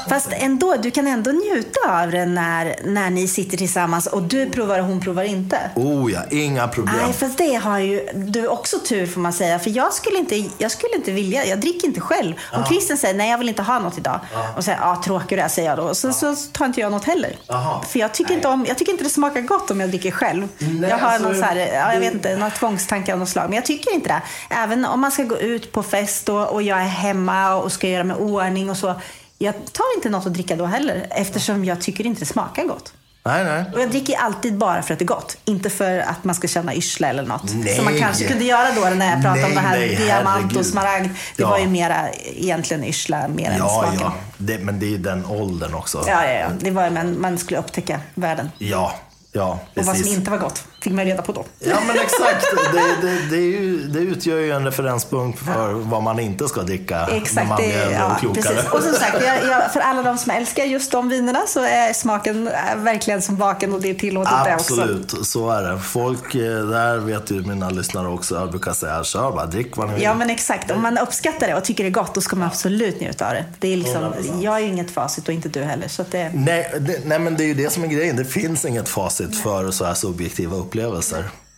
[0.08, 4.50] Fast ändå, du kan ändå njuta av det när, när ni sitter tillsammans och du
[4.50, 5.58] provar och hon provar inte.
[5.74, 6.96] Oh ja, inga problem.
[7.02, 9.58] Nej, fast det har ju du också tur får man säga.
[9.58, 12.34] För jag skulle inte, jag skulle inte vilja, jag dricker inte själv.
[12.52, 14.20] Om Christian säger nej jag vill inte ha något idag.
[14.56, 15.94] Och säger ja tråkig du är, säger jag då.
[15.94, 17.36] Så, så tar inte jag något heller.
[17.46, 17.82] Jaha.
[17.82, 20.48] För jag tycker, inte om, jag tycker inte det smakar gott om jag dricker själv.
[20.58, 23.28] Nej, jag har alltså, någon så här, ja, jag vet inte, några tvångstankar av något
[23.28, 23.44] slag.
[23.44, 24.22] Men jag tycker inte det.
[24.54, 27.88] Även om man ska gå ut på fest och, och jag är hemma och ska
[27.88, 28.94] göra mig ordning och så.
[29.38, 31.06] Jag tar inte något att dricka då heller.
[31.10, 32.92] Eftersom jag tycker inte det smakar gott.
[33.24, 33.64] Nej, nej.
[33.74, 35.36] Och jag dricker alltid bara för att det är gott.
[35.44, 37.54] Inte för att man ska känna yrsla eller något.
[37.54, 37.76] Nej.
[37.76, 40.28] Som man kanske kunde göra då när jag pratade om Nej, det här nej, diamant
[40.42, 40.56] herregud.
[40.58, 41.04] och smaragd.
[41.36, 41.50] Det Ja.
[41.50, 44.00] var ju mera egentligen yrsla mer än Ja, smaken.
[44.02, 44.12] ja.
[44.38, 46.04] Det, men det är ju den åldern också.
[46.08, 46.48] Ja, ja, ja.
[46.60, 48.50] Det var ju, men man skulle upptäcka världen.
[48.58, 48.94] Ja,
[49.32, 50.16] ja Och vad som precis.
[50.16, 51.44] inte var gott fick man reda på då.
[51.58, 52.46] Ja men exakt.
[52.72, 56.62] Det, det, det, är ju, det utgör ju en referenspunkt för vad man inte ska
[56.62, 58.42] dricka när Exakt, man det, blir äldre ja, och klokare.
[58.42, 58.70] precis.
[58.70, 61.92] Och som sagt, jag, jag, för alla de som älskar just de vinerna så är
[61.92, 64.80] smaken verkligen som baken och det är tillåtet det också.
[64.80, 65.78] Absolut, så är det.
[65.78, 69.88] Folk, eh, där vet ju mina lyssnare också, jag brukar säga kör bara, drick vad
[69.88, 70.02] ni vill.
[70.02, 72.46] Ja men exakt, om man uppskattar det och tycker det är gott då ska man
[72.48, 73.44] absolut njuta av det.
[73.58, 74.42] det är liksom, 100%.
[74.42, 75.88] jag är ju inget facit och inte du heller.
[75.88, 76.72] Så det, Nej,
[77.04, 78.16] nej, men det är ju det som är grejen.
[78.16, 80.75] Det finns inget facit för så här subjektiva upplevelser.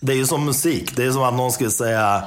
[0.00, 0.96] Det är ju som musik.
[0.96, 2.24] Det är som att någon skulle säga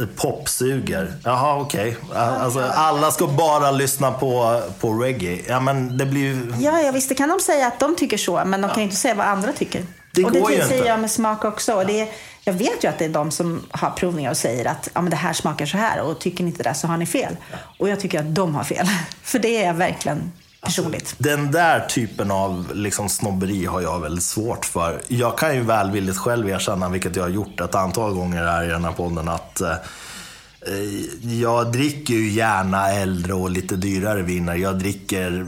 [0.00, 1.12] eh, pop suger.
[1.24, 1.96] Jaha, okej.
[2.14, 5.40] Alltså, alla ska bara lyssna på, på reggae.
[5.48, 6.52] Ja, men det blir ju...
[6.60, 8.84] Ja, ja, visst det kan de säga att de tycker så, men de kan ju
[8.84, 9.86] inte säga vad andra tycker.
[10.14, 10.88] Det och det går ju säger inte.
[10.88, 11.74] jag med smak också.
[11.74, 12.08] Och det är,
[12.44, 15.10] jag vet ju att det är de som har provningar och säger att ja, men
[15.10, 17.36] det här smakar så här och tycker ni inte det så har ni fel.
[17.78, 18.86] Och jag tycker att de har fel.
[19.22, 20.32] För det är verkligen
[20.62, 21.02] personligt.
[21.02, 25.02] Alltså, den där typen av liksom snobberi har jag väldigt svårt för.
[25.08, 28.68] Jag kan ju välvilligt själv erkänna, vilket jag har gjort ett antal gånger här i
[28.68, 34.54] den här podden, att eh, eh jag dricker ju gärna äldre och lite dyrare viner.
[34.54, 35.46] Jag dricker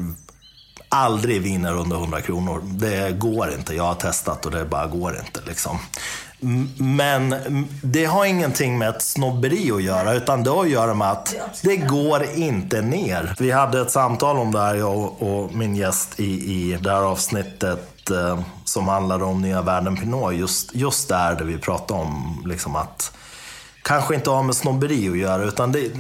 [0.89, 2.63] aldrig viner under 100 kronor.
[2.65, 3.75] Det går inte.
[3.75, 5.41] Jag har testat och det bara går inte.
[5.47, 5.79] Liksom.
[6.79, 7.35] Men
[7.83, 11.35] det har ingenting med ett snobberi att göra, utan det har att göra med att
[11.63, 13.35] det går inte ner.
[13.39, 17.03] Vi hade ett samtal om det här, jag och min gäst i, i det här
[17.03, 20.35] avsnittet eh, som handlade om Nya Världen Pinot.
[20.35, 23.13] Just, just där, där vi pratade om liksom att
[23.85, 25.45] kanske inte har med snobberi att göra.
[25.45, 25.91] Utan det,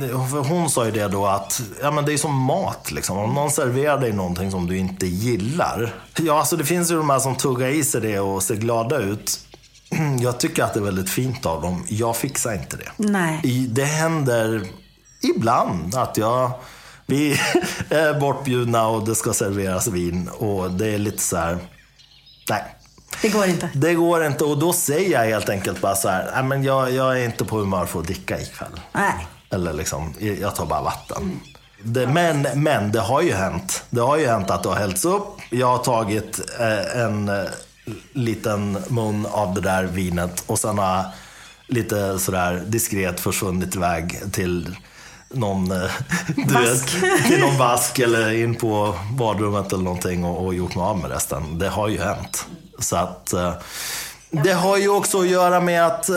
[0.48, 2.92] hon sa ju det då att ja, men det är som mat.
[2.92, 3.18] Liksom.
[3.18, 5.94] Om någon serverar dig någonting som du inte gillar.
[6.16, 8.98] Ja, alltså det finns ju de här som tuggar i sig det och ser glada
[8.98, 9.43] ut.
[10.20, 11.84] Jag tycker att det är väldigt fint av dem.
[11.88, 12.90] Jag fixar inte det.
[12.96, 13.68] Nej.
[13.68, 14.66] Det händer
[15.22, 16.50] ibland att jag...
[17.06, 17.32] Vi
[17.88, 21.58] är bortbjudna och det ska serveras vin och det är lite så här...
[22.50, 22.62] Nej,
[23.22, 23.70] det går inte.
[23.74, 26.92] Det går inte och då säger jag helt enkelt bara så här, nej men jag,
[26.92, 28.80] jag är inte på humör för att dricka ikväll.
[28.92, 29.26] Nej.
[29.50, 31.22] Eller liksom, jag tar bara vatten.
[31.22, 31.40] Mm.
[31.82, 33.84] Det, men, men det har ju hänt.
[33.90, 35.40] Det har ju hänt att det har hällts upp.
[35.50, 37.44] Jag har tagit eh, en eh,
[38.12, 41.04] liten mun av det där vinet och sen har
[41.66, 44.76] lite sådär diskret försvunnit iväg till
[45.30, 45.90] någon, eh,
[46.36, 46.86] du vet,
[47.26, 51.10] till någon vask eller in på badrummet eller någonting och, och gjort mig av med
[51.10, 51.58] resten.
[51.58, 52.46] Det har ju hänt.
[52.78, 53.54] Så att eh,
[54.42, 56.14] det har ju också att göra med att eh,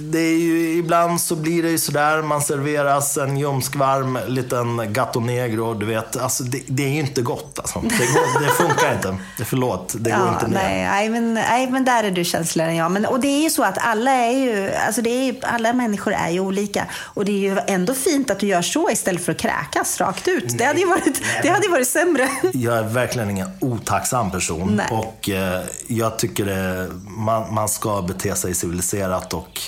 [0.00, 5.20] det är ju, ibland så blir det ju sådär, man serveras en ljumskvarm liten gatto
[5.20, 6.16] negro, du vet.
[6.16, 7.80] Alltså det, det är ju inte gott alltså.
[7.80, 9.16] Det, går, det funkar inte.
[9.38, 10.54] Det, förlåt, det ja, går inte ner.
[10.54, 12.90] Nej, nej, men, nej, men där är du känsligare än jag.
[12.90, 15.72] Men, och det är ju så att alla är ju, alltså det är ju, alla
[15.72, 16.86] människor är ju olika.
[17.14, 20.28] Och det är ju ändå fint att du gör så istället för att kräkas rakt
[20.28, 20.44] ut.
[20.44, 22.28] Nej, det hade ju varit, det hade varit sämre.
[22.52, 24.76] Jag är verkligen ingen otacksam person.
[24.76, 24.86] Nej.
[24.90, 29.60] Och eh, jag tycker det, man, man ska bete sig civiliserat och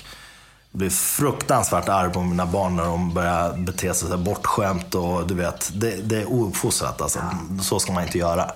[0.73, 5.35] blir fruktansvärt arg på mina barn när de börjar bete sig så bortskämt och du
[5.35, 7.19] vet, det, det är ouppfostrat alltså.
[7.19, 7.63] Ja.
[7.63, 8.51] Så ska man inte göra.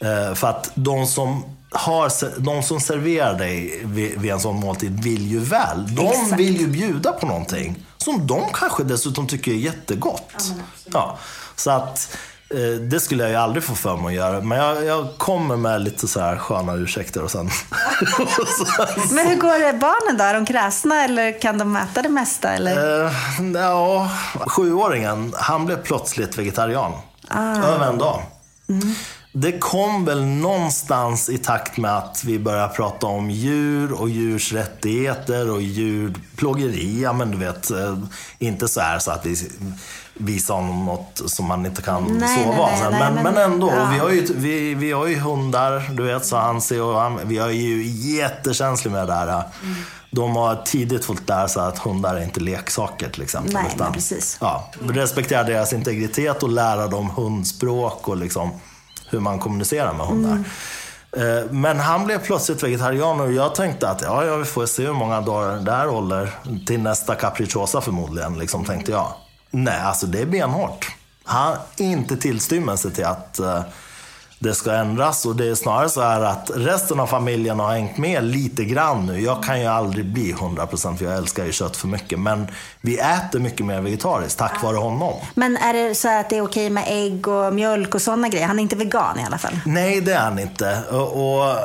[0.00, 5.02] Eh, för att de som, har, de som serverar dig vid, vid en sån måltid
[5.02, 5.94] vill ju väl.
[5.94, 6.40] De Exakt.
[6.40, 10.34] vill ju bjuda på någonting som de kanske dessutom tycker är jättegott.
[10.38, 10.54] Ja,
[10.92, 11.18] ja.
[11.56, 12.16] Så att
[12.80, 14.40] det skulle jag ju aldrig få för mig att göra.
[14.40, 17.46] Men jag, jag kommer med lite så här sköna ursäkter och sen...
[19.10, 20.24] men hur går det barnen då?
[20.24, 22.50] Är de kräsna eller kan de äta det mesta?
[22.50, 23.04] Eller?
[23.04, 23.12] Uh,
[23.54, 24.10] ja,
[24.46, 26.92] sjuåringen, han blev plötsligt vegetarian.
[27.28, 27.56] Ah.
[27.56, 28.22] Över en dag.
[28.68, 28.94] Mm.
[29.32, 34.52] Det kom väl någonstans i takt med att vi började prata om djur och djurs
[34.52, 37.02] rättigheter och djurplågeri.
[37.02, 37.98] Ja, men du vet, eh,
[38.38, 39.36] inte så här så att vi
[40.18, 43.72] visa honom något som man inte kan nej, sova nej, nej, men, men, men, ändå.
[43.76, 43.88] Ja.
[43.92, 47.20] Vi, har ju, vi, vi har ju hundar, du vet, så han ser och han,
[47.24, 49.28] vi är ju jättekänsliga med det här.
[49.28, 49.74] Mm.
[50.10, 53.54] De har tidigt fått lära sig att hundar är inte leksaker till exempel.
[53.54, 54.38] Nej, utan, precis.
[54.40, 58.50] Ja, respektera deras integritet och lära dem hundspråk och liksom
[59.10, 60.30] hur man kommunicerar med hundar.
[60.32, 60.44] Mm.
[61.16, 64.86] Eh, men han blev plötsligt vegetarian och jag tänkte att ja, ja, vi får se
[64.86, 66.30] hur många dagar det här håller.
[66.66, 69.12] Till nästa capricciosa förmodligen, liksom, tänkte jag.
[69.50, 70.86] Nej, alltså det är benhårt.
[71.24, 73.60] Han inte tillstymmelse till att uh,
[74.38, 75.26] det ska ändras.
[75.26, 79.06] Och det är snarare så här att resten av familjen har hängt med lite grann
[79.06, 79.20] nu.
[79.20, 82.18] Jag kan ju aldrig bli 100% för jag älskar ju kött för mycket.
[82.18, 82.46] Men
[82.80, 85.14] vi äter mycket mer vegetariskt tack vare honom.
[85.34, 88.46] Men är det så att det är okej med ägg och mjölk och sådana grejer?
[88.46, 89.58] Han är inte vegan i alla fall?
[89.66, 90.82] Nej, det är han inte.
[90.90, 91.56] Och, och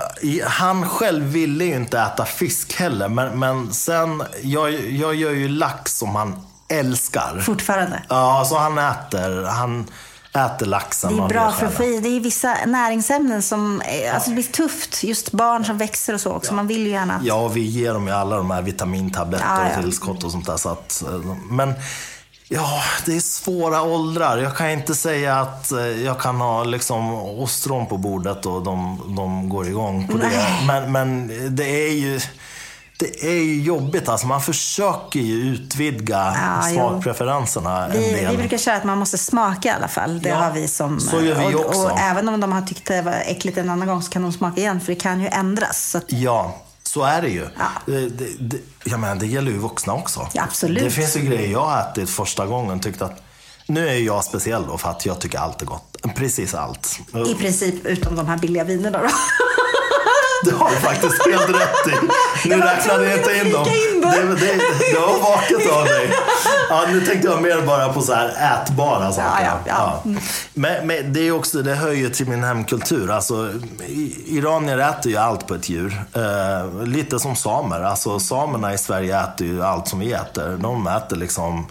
[0.44, 3.08] han själv ville ju inte äta fisk heller.
[3.08, 7.40] Men, men sen, jag, jag gör ju lax som han älskar.
[7.40, 8.04] Fortfarande?
[8.10, 9.44] Ja, så han äter.
[9.44, 9.88] Han
[10.34, 11.18] äter laxen.
[11.18, 12.00] Det är bra för att få i.
[12.00, 13.82] Det är vissa näringsämnen som,
[14.14, 15.04] alltså det blir tufft.
[15.04, 16.52] Just barn som växer och så också.
[16.52, 16.56] Ja.
[16.56, 17.22] Man vill ju gärna.
[17.24, 19.78] Ja, vi ger dem ju alla de här vitamintabletter ja, ja.
[19.78, 20.58] och tillskott och sånt där.
[20.58, 21.04] Så att,
[21.50, 21.74] men
[22.54, 24.38] Ja, det är svåra åldrar.
[24.38, 25.72] Jag kan inte säga att
[26.04, 30.48] jag kan ha liksom ostron på bordet och de, de går igång på det.
[30.68, 32.20] Men, men det är ju
[33.02, 34.10] det är ju jobbigt.
[34.10, 38.32] Alltså man försöker ju utvidga ja, smakpreferenserna en vi, del.
[38.32, 40.22] Vi brukar köra att man måste smaka i alla fall.
[40.22, 41.00] Det ja, har vi som...
[41.00, 41.84] Så gör vi och, också.
[41.84, 44.34] Och även om de har tyckt det var äckligt en annan gång så kan de
[44.34, 44.82] smaka igen.
[44.82, 45.96] För det kan ju ändras.
[45.96, 46.06] Att...
[46.08, 47.48] Ja, så är det ju.
[47.58, 47.68] Ja.
[47.86, 50.28] Det, det, jag menar, det gäller ju vuxna också.
[50.34, 50.84] Ja, absolut.
[50.84, 53.24] Det finns ju grejer jag har ätit första gången tyckte att
[53.68, 55.98] nu är jag speciell då för att jag tycker allt är gott.
[56.16, 57.00] Precis allt.
[57.28, 59.10] I princip utom de här billiga vinerna då.
[60.46, 62.08] Det har du faktiskt helt rätt i.
[62.50, 63.68] Nu Jag räknade jag inte in dem.
[63.68, 64.54] in Det, det,
[64.94, 66.14] det var vaket av dig.
[66.70, 69.46] Ja, nu tänkte jag mer bara på så här ätbara saker.
[69.46, 70.20] Ja, ja, ja.
[70.54, 73.12] Men, men det är också, det hör ju till min hemkultur.
[73.12, 73.50] Alltså,
[74.26, 76.02] iranier äter ju allt på ett djur.
[76.14, 77.82] Eh, lite som samer.
[77.82, 80.58] Alltså, samerna i Sverige äter ju allt som vi äter.
[80.58, 81.68] De äter liksom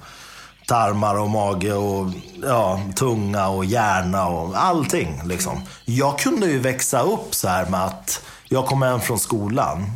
[0.67, 2.07] tarmar och mage och
[2.43, 5.23] ja, tunga och hjärna och allting.
[5.25, 5.63] Liksom.
[5.85, 8.23] Jag kunde ju växa upp så här med att
[8.53, 9.87] jag kom hem från skolan.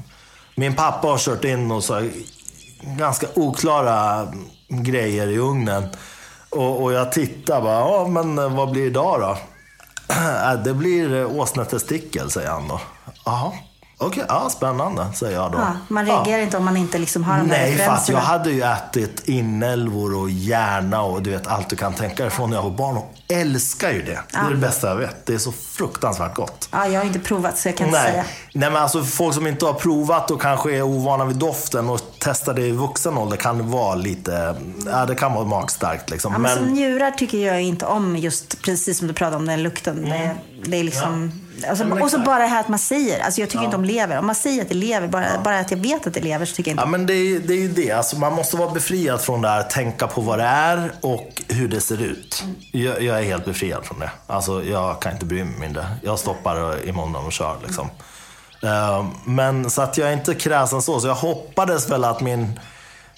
[0.54, 2.08] Min pappa har kört in och så
[2.82, 4.28] ganska oklara
[4.68, 5.88] grejer i ugnen.
[6.50, 9.38] Och, och jag tittar bara, ja men vad blir det idag då?
[10.14, 12.80] Äh, det blir eh, åsnetestikel, säger han då.
[13.24, 13.52] Jaha,
[13.98, 15.58] okej, ja, spännande, säger jag då.
[15.58, 18.18] Ja, man reagerar inte om man inte liksom har de Nej, för att referenserna.
[18.18, 22.32] jag hade ju ätit inälvor och hjärna och du vet allt du kan tänka dig
[22.32, 24.20] från när jag var barn och älskar ju det.
[24.30, 25.26] Det är det bästa jag vet.
[25.26, 26.68] Det är så fruktansvärt gott.
[26.70, 28.12] Ja, jag har inte provat så jag kan inte säga.
[28.12, 28.24] Nej.
[28.54, 32.00] Nej, men alltså folk som inte har provat och kanske är ovana vid doften och
[32.18, 36.32] testar det i vuxen ålder kan vara lite, ja det kan vara magstarkt liksom.
[36.32, 39.46] Ja, men som men, njurar tycker jag inte om just precis som du pratade om
[39.46, 40.02] den lukten.
[40.02, 40.30] Det,
[40.64, 41.43] det är liksom...
[41.68, 41.98] Alltså, Mm.
[41.98, 43.20] Ja, och så bara det här att man säger.
[43.24, 44.18] Alltså jag tycker inte om lever.
[44.18, 46.54] Om man säger att det lever, bara, bara att jag vet att det lever så
[46.54, 47.90] tycker jag inte ja, men det, är, det är ju det.
[47.92, 51.68] Alltså, man måste vara befriad från det här, tänka på vad det är och hur
[51.68, 52.44] det ser ut.
[52.72, 54.10] Jag, jag är helt befriad från det.
[54.26, 55.86] Alltså, jag kan inte bry mig mindre.
[56.02, 57.90] Jag stoppar i munnen och kör liksom.
[58.62, 61.00] Eh, Men så att jag är inte kräsen så.
[61.00, 62.60] Så jag hoppades väl att min,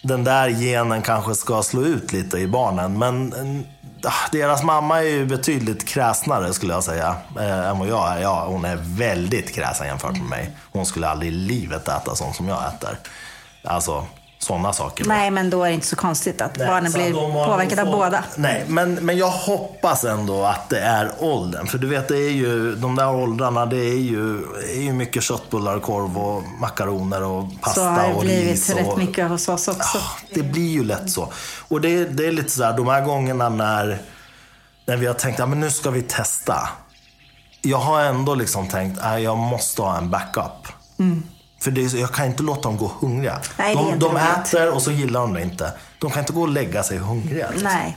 [0.03, 2.99] den där genen kanske ska slå ut lite i barnen.
[2.99, 3.66] Men eh,
[4.09, 7.16] Ah, deras mamma är ju betydligt kräsnare skulle jag säga.
[7.38, 8.22] Eh, än vad jag är.
[8.22, 10.57] Ja, hon är väldigt kräsen jämfört med mig.
[10.72, 12.98] Hon skulle aldrig i livet äta sånt som jag äter.
[13.64, 14.07] Alltså
[14.47, 15.05] sådana saker.
[15.05, 17.82] Nej, men då är det inte så konstigt att Nej, barnen så blir att påverkade
[17.82, 18.24] av båda.
[18.36, 21.66] Nej, men, men jag hoppas ändå att det är åldern.
[21.66, 24.38] För du vet, det är ju, de där åldrarna, det är ju,
[24.76, 28.70] är ju mycket köttbullar, korv och makaroner och Så pasta har det och blivit ris.
[28.70, 29.99] rätt och, mycket hos oss också.
[29.99, 31.32] Ah, det blir ju lätt så.
[31.68, 33.99] Och det, det är lite så här, de här gångerna när,
[34.86, 36.68] när vi har tänkt, ja men nu ska vi testa.
[37.62, 40.68] Jag har ändå liksom tänkt, nej, jag måste ha en backup.
[41.61, 43.40] För det jag kan inte låta dem gå hungriga.
[43.59, 45.72] Nej, de de äter och så gillar de det inte.
[45.98, 47.50] De kan inte gå och lägga sig hungriga.
[47.50, 47.68] Liksom.
[47.68, 47.96] Nej.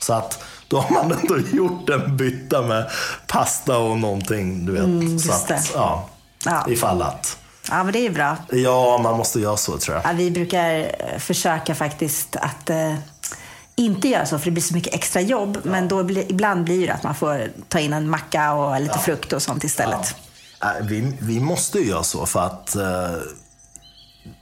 [0.00, 2.90] Så att då har man ändå gjort en bytta med
[3.26, 4.84] pasta och någonting, du vet.
[4.84, 5.60] Mm, just så att, det.
[5.74, 6.08] Ja,
[6.44, 6.64] Ja.
[6.68, 7.36] ifall att.
[7.70, 8.36] Ja, men det är bra.
[8.50, 10.04] Ja, man måste göra så tror jag.
[10.06, 12.94] Ja, vi brukar eh, försöka faktiskt att eh,
[13.76, 15.58] inte göra så, för det blir så mycket extra jobb.
[15.62, 18.98] Men då blir, ibland blir det att man får ta in en macka och lite
[18.98, 20.14] frukt och sånt istället.
[20.62, 23.16] Äh, Vi, vi måste ju göra så för att eh,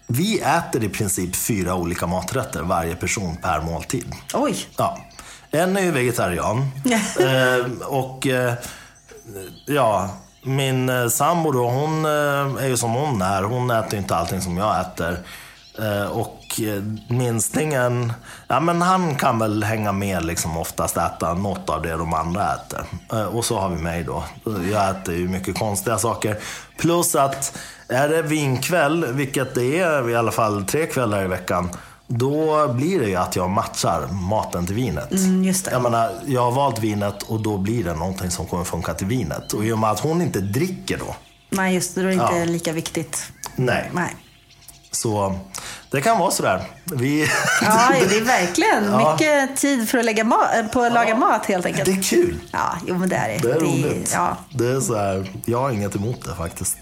[0.07, 4.13] vi äter i princip fyra olika maträtter varje person per måltid.
[4.35, 4.57] Oj!
[4.77, 4.99] Ja.
[5.51, 6.71] En är ju vegetarian.
[7.21, 8.55] eh, och eh,
[9.67, 10.11] ja,
[10.45, 13.43] min eh, sambo då, hon eh, är ju som hon är.
[13.43, 15.19] Hon äter inte allting som jag äter.
[15.79, 18.13] Eh, och eh, minstingen,
[18.49, 22.55] ja men han kan väl hänga med liksom oftast äta något av det de andra
[22.55, 22.85] äter.
[23.13, 24.25] Eh, och så har vi mig då.
[24.73, 26.39] Jag äter ju mycket konstiga saker.
[26.79, 27.59] Plus att
[27.89, 31.71] är det vinkväll, vilket det är i alla fall tre kvällar i veckan,
[32.07, 35.13] då blir det ju att jag matchar maten till vinet.
[35.13, 35.71] Mm, just det.
[35.71, 39.07] Jag menar, jag har valt vinet och då blir det någonting som kommer funka till
[39.07, 39.53] vinet.
[39.53, 41.17] Och i och med att hon inte dricker då,
[41.51, 42.01] Nej, just det.
[42.03, 42.45] Då är det inte Ja.
[42.45, 43.33] lika viktigt.
[43.57, 43.91] nej.
[43.93, 44.17] Nej.
[44.93, 45.39] Så
[45.91, 46.63] det kan vara sådär.
[46.85, 47.29] Vi,
[47.63, 49.13] Ja, det är verkligen Ja.
[49.13, 50.25] mycket tid för att lägga
[50.73, 51.85] på att laga mat helt enkelt.
[51.85, 52.39] det är kul.
[52.53, 53.39] Ja, jo men det är det.
[53.49, 54.11] Det är Det roligt.
[54.15, 54.37] ja.
[54.51, 56.77] Det är så här, jag har inget emot det faktiskt.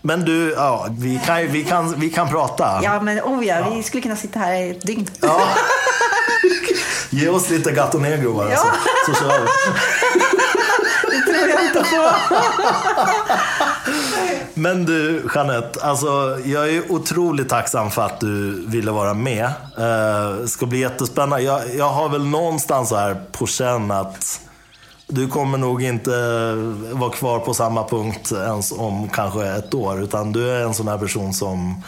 [0.00, 2.80] Men du, ja, vi, kan, vi, kan, vi kan prata.
[2.82, 5.10] ja, men oh ja, vi skulle kunna sitta här i ett dygn.
[5.20, 5.48] Ja.
[7.10, 8.56] Ge oss lite Gato Negro bara, Ja.
[9.06, 9.46] så, så kör vi.
[11.10, 12.10] Det tror jag inte på.
[14.54, 19.44] Men du, Jeanette, alltså, jag är otroligt tacksam för att du ville vara med.
[19.78, 21.44] Eh, det ska bli jättespännande.
[21.44, 24.40] Jag, jag har väl någonstans här på känn att
[25.06, 30.02] du kommer nog inte eh, vara kvar på samma punkt ens om kanske ett år.
[30.02, 31.82] Utan du är en sån här person som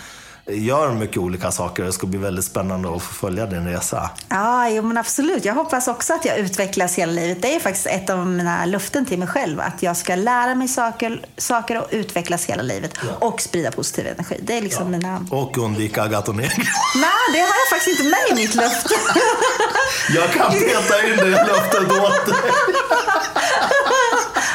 [0.47, 1.85] gör mycket olika saker.
[1.85, 4.11] Det ska bli väldigt spännande att få följa din resa.
[4.29, 5.45] Ja, jo, men absolut.
[5.45, 7.43] Jag hoppas också att jag utvecklas hela livet.
[7.43, 9.61] Det är faktiskt ett av mina löften till mig själv.
[9.61, 12.93] Att jag ska lära mig saker, saker och utvecklas hela livet.
[13.19, 14.41] Och sprida positiv energi.
[14.43, 15.27] Det är liksom mina...
[15.31, 16.23] Och undvika Negro.
[16.33, 18.95] Nej, det har jag faktiskt inte med i mitt löfte.
[20.15, 22.35] Jag kan peta in det löftet åt dig.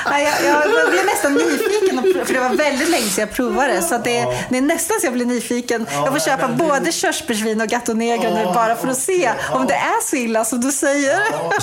[0.10, 3.82] Nej, Ja, jag, jag blev nästan nyfiken, för det var väldigt länge sedan jag provade.
[3.82, 4.34] Så det, ja.
[4.50, 5.88] det är nästan så jag blir nyfiken.
[5.92, 6.92] Ja, jag får köpa nej, både det...
[6.92, 10.62] körsbärsvin och Gato Negro nu bara för att se om det är så illa som
[10.62, 11.20] du säger.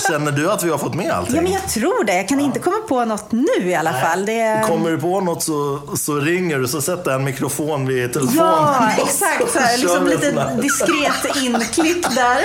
[0.09, 1.35] Känner du att vi har fått med allting?
[1.35, 2.13] Ja, men jag tror det.
[2.13, 4.25] Jag kan inte komma på något nu i alla fall.
[4.25, 4.63] Det...
[4.67, 8.45] Kommer du på något så, så ringer du, så sätter jag en mikrofon vid telefonen.
[8.45, 9.51] Ja, exakt.
[9.53, 12.37] Så här, liksom lite diskret inklipp där.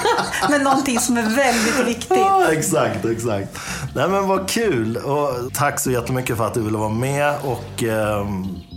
[0.50, 2.18] med någonting som är väldigt viktigt.
[2.18, 3.58] Ja, exakt, exakt.
[3.94, 4.96] Nej men vad kul.
[4.96, 7.34] Och tack så jättemycket för att du ville vara med.
[7.44, 8.26] Och eh,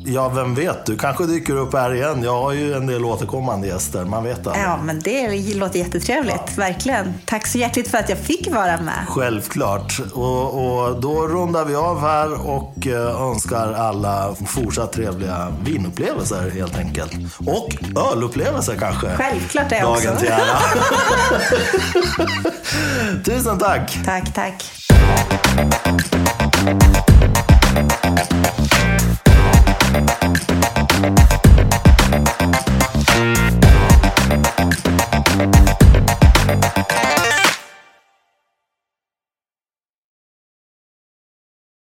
[0.06, 2.24] ja, vem vet, du kanske dyker upp här igen.
[2.24, 4.66] Jag har ju en del återkommande gäster, man vet aldrig.
[4.66, 6.36] Ja, men det låter jättetrevligt.
[6.48, 6.54] Ja.
[6.56, 7.14] Verkligen.
[7.26, 9.06] Tack så hjärtligt för att jag fick vara med.
[9.08, 10.00] Självklart.
[10.14, 16.78] Och, och då rundar vi av här och eh, önskar alla fortsatt trevliga vinupplevelser helt
[16.78, 17.12] enkelt.
[17.48, 17.70] Och
[18.14, 19.16] ölupplevelser kanske.
[19.16, 20.08] Självklart det också.
[20.08, 20.60] Dagen till ära.
[23.24, 24.00] Tusen tack.
[24.06, 24.66] Tack, tack.